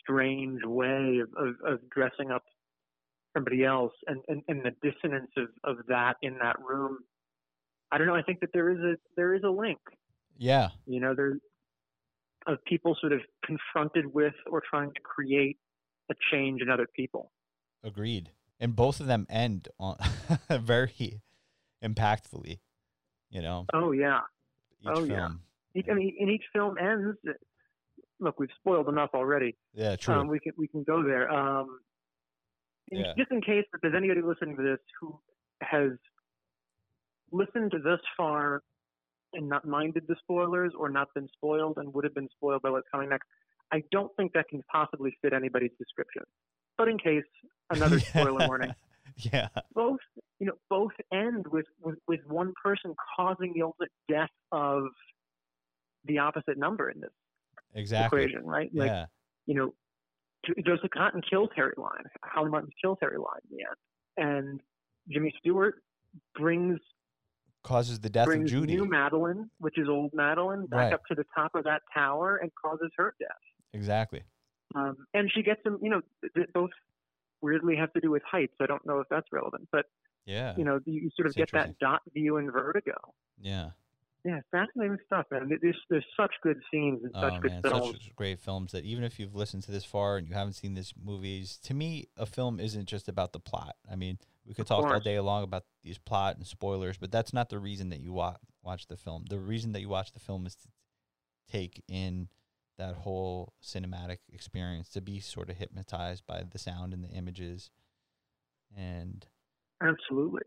[0.00, 2.42] strange way of, of, of dressing up
[3.34, 6.98] somebody else, and, and and the dissonance of of that in that room.
[7.90, 8.14] I don't know.
[8.14, 9.78] I think that there is a there is a link.
[10.38, 10.68] Yeah.
[10.86, 11.38] You know, there
[12.46, 15.58] of people sort of confronted with or trying to create
[16.10, 17.30] a change in other people.
[17.84, 18.30] Agreed.
[18.58, 19.98] And both of them end on
[20.50, 21.20] very
[21.84, 22.58] impactfully.
[23.30, 23.66] You know.
[23.74, 24.20] Oh yeah.
[24.80, 25.10] Each oh film.
[25.10, 25.28] yeah.
[25.74, 27.18] Each, I mean, and each film ends.
[28.20, 29.54] Look, we've spoiled enough already.
[29.74, 29.96] Yeah.
[29.96, 30.14] True.
[30.14, 31.30] Um, we can we can go there.
[31.30, 31.80] Um,
[32.90, 33.12] Yeah.
[33.16, 35.20] Just in case that there's anybody listening to this who
[35.60, 35.90] has
[37.30, 38.62] listened to this far
[39.32, 42.70] and not minded the spoilers or not been spoiled and would have been spoiled by
[42.70, 43.26] what's coming next,
[43.72, 46.22] I don't think that can possibly fit anybody's description.
[46.76, 47.24] But in case,
[47.70, 48.74] another spoiler warning.
[49.16, 49.48] yeah.
[49.74, 50.00] Both,
[50.38, 54.84] you know, both end with, with with one person causing the ultimate death of
[56.04, 57.10] the opposite number in this
[57.74, 58.22] Exactly.
[58.22, 58.70] equation, right?
[58.72, 59.06] Like, yeah.
[59.46, 59.74] you know,
[60.64, 62.04] Joseph Cotten kills Harry Lime.
[62.22, 64.60] Howard Martin kills Harry Lime in the end, and
[65.10, 65.82] Jimmy Stewart
[66.34, 66.78] brings
[67.68, 68.76] Causes the death of Judy.
[68.76, 70.92] new Madeleine, which is old Madeleine, back Right.
[70.94, 73.28] up to the top of that tower and causes her death.
[73.74, 74.22] exactly.
[74.74, 75.78] Um, and she gets them.
[75.82, 76.70] You know, th- th- both
[77.42, 78.54] weirdly have to do with heights.
[78.60, 79.86] I don't know if that's relevant, but
[80.24, 80.54] Yeah.
[80.56, 82.96] you know, you, you sort of It's get that dot view in Vertigo.
[83.38, 83.70] yeah.
[84.24, 85.48] Yeah, fascinating stuff, man.
[85.62, 87.92] There's there's such good scenes and such Oh good man, films.
[87.92, 90.74] such great films that even if you've listened to this far and you haven't seen
[90.74, 93.76] these movies, to me, a film isn't just about the plot.
[93.90, 94.18] I mean,
[94.48, 97.50] we could Of talk all day long about these plot and spoilers, but that's not
[97.50, 99.26] the reason that you watch watch the film.
[99.28, 100.68] The reason that you watch the film is to
[101.52, 102.28] take in
[102.78, 107.70] that whole cinematic experience, to be sort of hypnotized by the sound and the images,
[108.74, 109.26] and
[109.82, 110.42] Absolutely.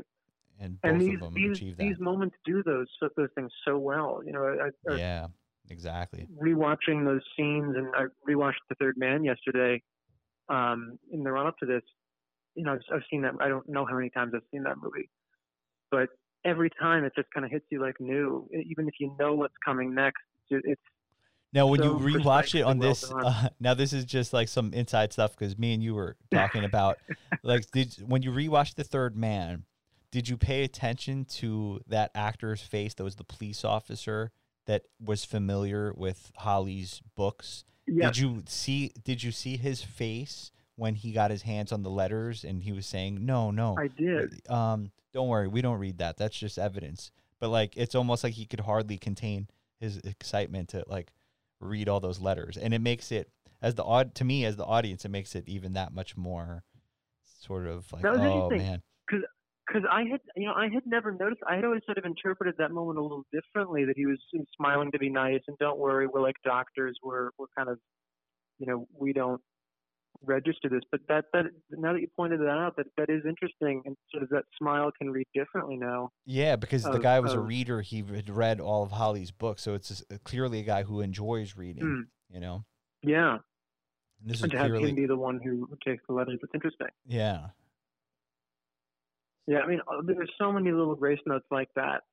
[0.60, 1.84] and both and these of them these, achieve that.
[1.84, 4.22] these moments do those those things so well.
[4.26, 5.28] You know, I, I, yeah,
[5.70, 6.28] exactly.
[6.42, 9.84] rewatching those scenes, and I rewatched The Third Man yesterday.
[10.50, 11.84] Um, in the run up to this,
[12.56, 13.34] you know, I've, seen that.
[13.40, 15.10] I don't know how many times I've seen that movie,
[15.90, 16.10] but
[16.44, 18.50] every time it just kind of hits you like new.
[18.70, 20.82] Even if you know what's coming next, it's
[21.54, 24.48] Now, when so you rewatch it on well this, uh, now this is just like
[24.48, 26.98] some inside stuff because me and you were talking about,
[27.44, 29.64] like, did when you rewatch The Third Man,
[30.12, 34.32] did you pay attention to that actor's face that was the police officer
[34.68, 37.64] that was familiar with Holly's books?
[37.88, 38.92] yeah, Did you see?
[39.04, 42.72] Did you see his face when he got his hands on the letters and he
[42.72, 44.50] was saying, "No, no, I did.
[44.50, 46.18] um, don't worry, we don't read that.
[46.18, 49.48] That's just evidence." But like, it's almost like he could hardly contain
[49.80, 51.12] his excitement to like
[51.60, 53.32] read all those letters, and it makes it
[53.62, 56.64] as the odd to me as the audience, it makes it even that much more
[57.42, 61.12] sort of like, That was oh man, Because I had, you know, I had never
[61.12, 61.42] noticed.
[61.48, 63.86] I had always sort of interpreted that moment a little differently.
[63.86, 64.20] That he was
[64.58, 66.98] smiling to be nice, and don't worry, we're like doctors.
[67.04, 67.80] We're we're kind of,
[68.60, 69.42] you know, we don't
[70.24, 70.82] register this.
[70.92, 74.24] But that that now that you pointed that out, that that is interesting, and sort
[74.24, 76.10] of that smile can read differently now.
[76.26, 77.82] yeah, because the guy was a reader.
[77.82, 81.02] He had read all of Holly's books, so it's just, uh, clearly a guy who
[81.02, 81.84] enjoys reading.
[81.84, 82.02] Hmm.
[82.34, 82.64] You know,
[83.04, 83.34] Yeah,
[84.22, 86.40] and this is and to have him be the one who, who takes the letters,
[86.42, 86.88] it's interesting.
[87.06, 87.48] yeah,
[89.48, 92.04] Yeah, I mean, uh, there's so many little grace notes like that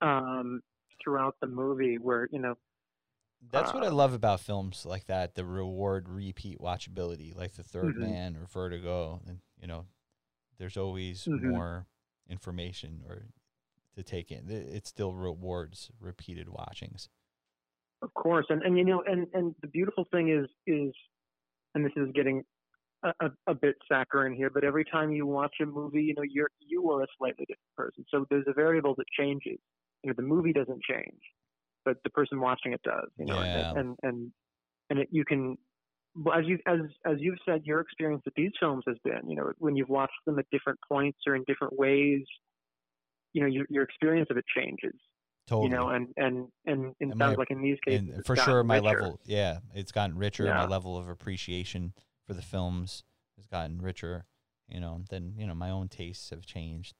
[0.00, 0.62] um,
[1.02, 2.54] throughout the movie where you know
[3.50, 7.64] That's what I Uh, love about films like that, the reward repeat watchability, like The
[7.64, 7.98] 3rd Mhm.
[7.98, 9.20] Man or Vertigo.
[9.26, 9.88] And, you know,
[10.58, 11.62] there's always Mhm.
[11.62, 11.88] more
[12.28, 13.28] information or
[13.96, 14.50] to take in.
[14.50, 17.10] It it still rewards repeated watchings.
[18.02, 20.92] Of course, and and you know, and and the beautiful thing is is,
[21.74, 22.44] and this is getting
[23.04, 26.22] a, a, a bit saccharine here, but every time you watch a movie, you know,
[26.22, 28.04] you're you are a slightly different person.
[28.10, 29.58] So there's a variable that changes.
[30.04, 31.20] You know, the movie doesn't change,
[31.84, 33.08] but the person watching it does.
[33.18, 33.72] You know, Yeah.
[33.76, 34.32] and and
[34.90, 35.56] and, it, you can.
[36.34, 39.52] As you as as you've said, your experience with these films has been, you know,
[39.58, 42.22] when you've watched them at different points or in different ways,
[43.32, 44.92] you know, your your experience of it changes.
[45.46, 45.70] Totally.
[45.70, 46.36] You know, and and
[46.66, 48.86] and, and it And my- sounds like in these cases, for sure, my richer.
[49.02, 50.44] level, yeah, it's gotten richer.
[50.44, 51.94] My level of appreciation
[52.26, 53.02] for the films
[53.36, 54.26] has gotten richer.
[54.68, 56.94] You know, then you know my own tastes have changed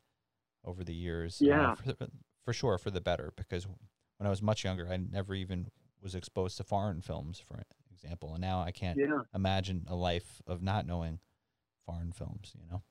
[0.64, 1.40] over the years.
[1.42, 1.74] uh, Yeah.
[1.74, 1.94] for,
[2.46, 3.32] for sure, for the better.
[3.36, 3.66] Because
[4.22, 5.66] when I was much younger, I never even
[6.00, 10.40] was exposed to foreign films, for example, and now I can't Yeah, imagine a life
[10.46, 11.18] of not knowing
[11.84, 12.54] foreign films.
[12.54, 12.82] You know,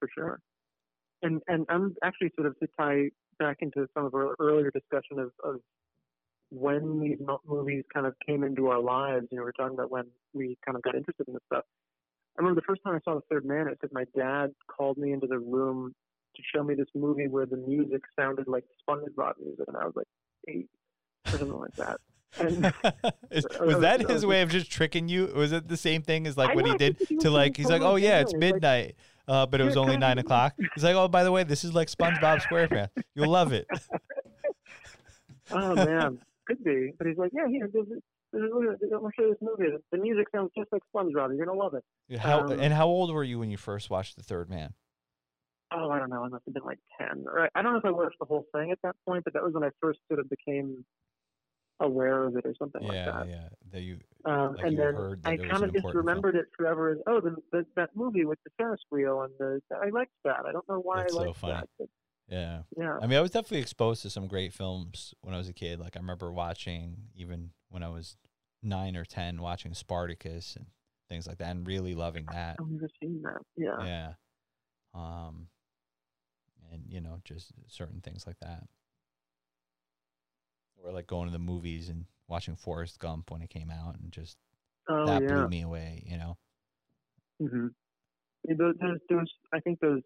[0.00, 0.40] for sure.
[1.22, 5.20] And and I'm actually sort of to tie back into some of our earlier discussion
[5.20, 5.60] of, of
[6.50, 9.26] when these movies kind of came into our lives.
[9.30, 11.64] You know, we are talking about when we kind of got interested in this stuff.
[12.36, 13.68] I remember the first time I saw the Third Man.
[13.68, 15.94] It said my dad called me into the room
[16.34, 19.94] to show me this movie where the music sounded like SpongeBob music, and I was
[19.94, 20.08] like
[20.48, 20.68] eight
[21.26, 22.00] or something like that.
[22.38, 22.62] And
[23.30, 25.26] was was- that his way of just tricking you?
[25.34, 27.56] Was it the same thing as like I what know, he did he to like?
[27.56, 28.32] He's like, oh yeah, it's.
[28.32, 28.96] He's like- midnight,
[29.28, 30.54] uh, but it was only nine o'clock.
[30.74, 32.90] He's like, oh, by the way, this is like SpongeBob SquarePants.
[33.14, 33.66] You'll love it.
[35.52, 36.92] oh man, could be.
[36.98, 38.02] But he's like, yeah, here, this is.
[38.32, 39.70] This is look at this- I'm gonna show you this movie.
[39.70, 41.36] The, the music sounds just like SpongeBob.
[41.36, 41.84] You're gonna love it.
[42.18, 44.74] How Um, and how old were you when you first watched The Third Man?
[45.74, 46.24] Oh, I don't know.
[46.24, 47.24] I must have been like ten.
[47.26, 49.42] Or I, don't know if I watched the whole thing at that point, but that
[49.42, 50.84] was when I first sort of became
[51.80, 53.28] aware of it or something yeah, like that.
[53.28, 53.48] yeah.
[53.72, 55.96] That you Um, Like and you then I kind of just important film.
[55.96, 59.60] remembered it forever as oh, the, the, that movie with the Ferris wheel and the
[59.74, 60.44] I liked that.
[60.48, 61.52] I don't know why That's I so liked funny.
[61.54, 61.68] that.
[61.78, 61.88] But
[62.28, 62.58] yeah.
[62.78, 62.98] yeah.
[63.02, 65.80] I mean, I was definitely exposed to some great films when I was a kid.
[65.80, 68.16] Like I remember watching even when I was
[68.62, 70.66] nine or ten, watching Spartacus and
[71.08, 72.56] things like that, and really loving that.
[72.60, 73.42] I've never seen that.
[73.56, 73.84] Yeah.
[73.84, 74.12] Yeah.
[74.94, 75.48] Um,
[76.74, 78.64] and you know, just certain things like that.
[80.82, 84.12] Or like going to the movies and watching Forrest Gump when it came out, and
[84.12, 84.36] just
[84.88, 85.28] Oh that yeah.
[85.28, 86.02] blew me away.
[86.06, 86.36] You know.
[87.42, 87.66] Mm-hmm.
[88.58, 90.02] Those, those, those, I think those,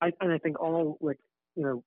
[0.00, 1.18] I and I think all like
[1.54, 1.84] you know,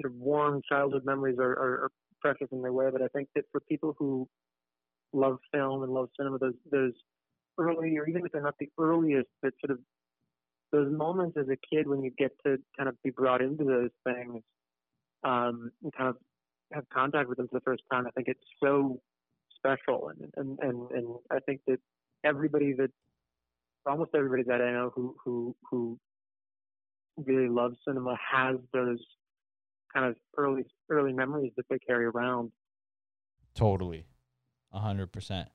[0.00, 1.90] sort of warm childhood memories are, are, are
[2.20, 2.88] precious in their way.
[2.90, 4.28] But I think that for people who
[5.12, 6.92] love film and love cinema, those those
[7.58, 9.84] early, or even if they're not the earliest, but sort of
[10.72, 13.90] those moments as a kid when you get to kind of be brought into those
[14.04, 14.42] things,
[15.24, 16.16] um, and kind of
[16.72, 18.06] have contact with them for the first time.
[18.06, 19.00] I think it's so
[19.56, 21.78] special, and and and, and I think that
[22.24, 22.90] everybody that
[23.86, 25.98] almost everybody that I know who who who
[27.16, 28.98] really loves cinema has those
[29.92, 32.52] kind of early early memories that they carry around.
[33.54, 34.04] Totally.
[34.72, 35.48] A hundred percent.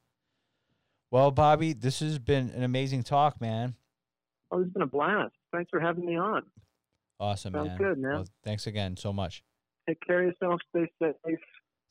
[1.11, 3.75] Well, Bobby, this has been an amazing talk, man.
[4.53, 5.33] Oh, it's been a blast.
[5.51, 6.43] Thanks for having me on.
[7.19, 7.77] Awesome, Sounds man.
[7.77, 8.13] good, man.
[8.13, 9.43] Well, thanks again so much.
[9.89, 10.61] Take care of yourself.
[10.69, 11.39] Stay safe.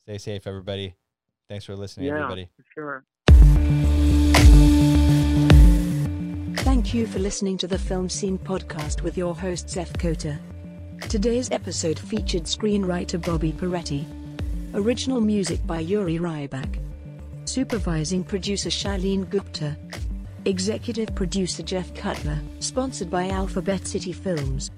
[0.07, 0.95] Stay safe, everybody.
[1.49, 2.49] Thanks for listening, yeah, everybody.
[2.55, 3.03] for sure.
[6.63, 10.39] Thank you for listening to the Film Scene podcast with your host Zef Kota.
[11.09, 14.05] Today's episode featured screenwriter Bobby Peretti.
[14.73, 16.79] Original music by Yuri Rybak.
[17.43, 19.75] Supervising producer Shailene Gupta.
[20.45, 22.37] Executive producer Jeff Cutler.
[22.59, 24.71] Sponsored by Alphabet City Films.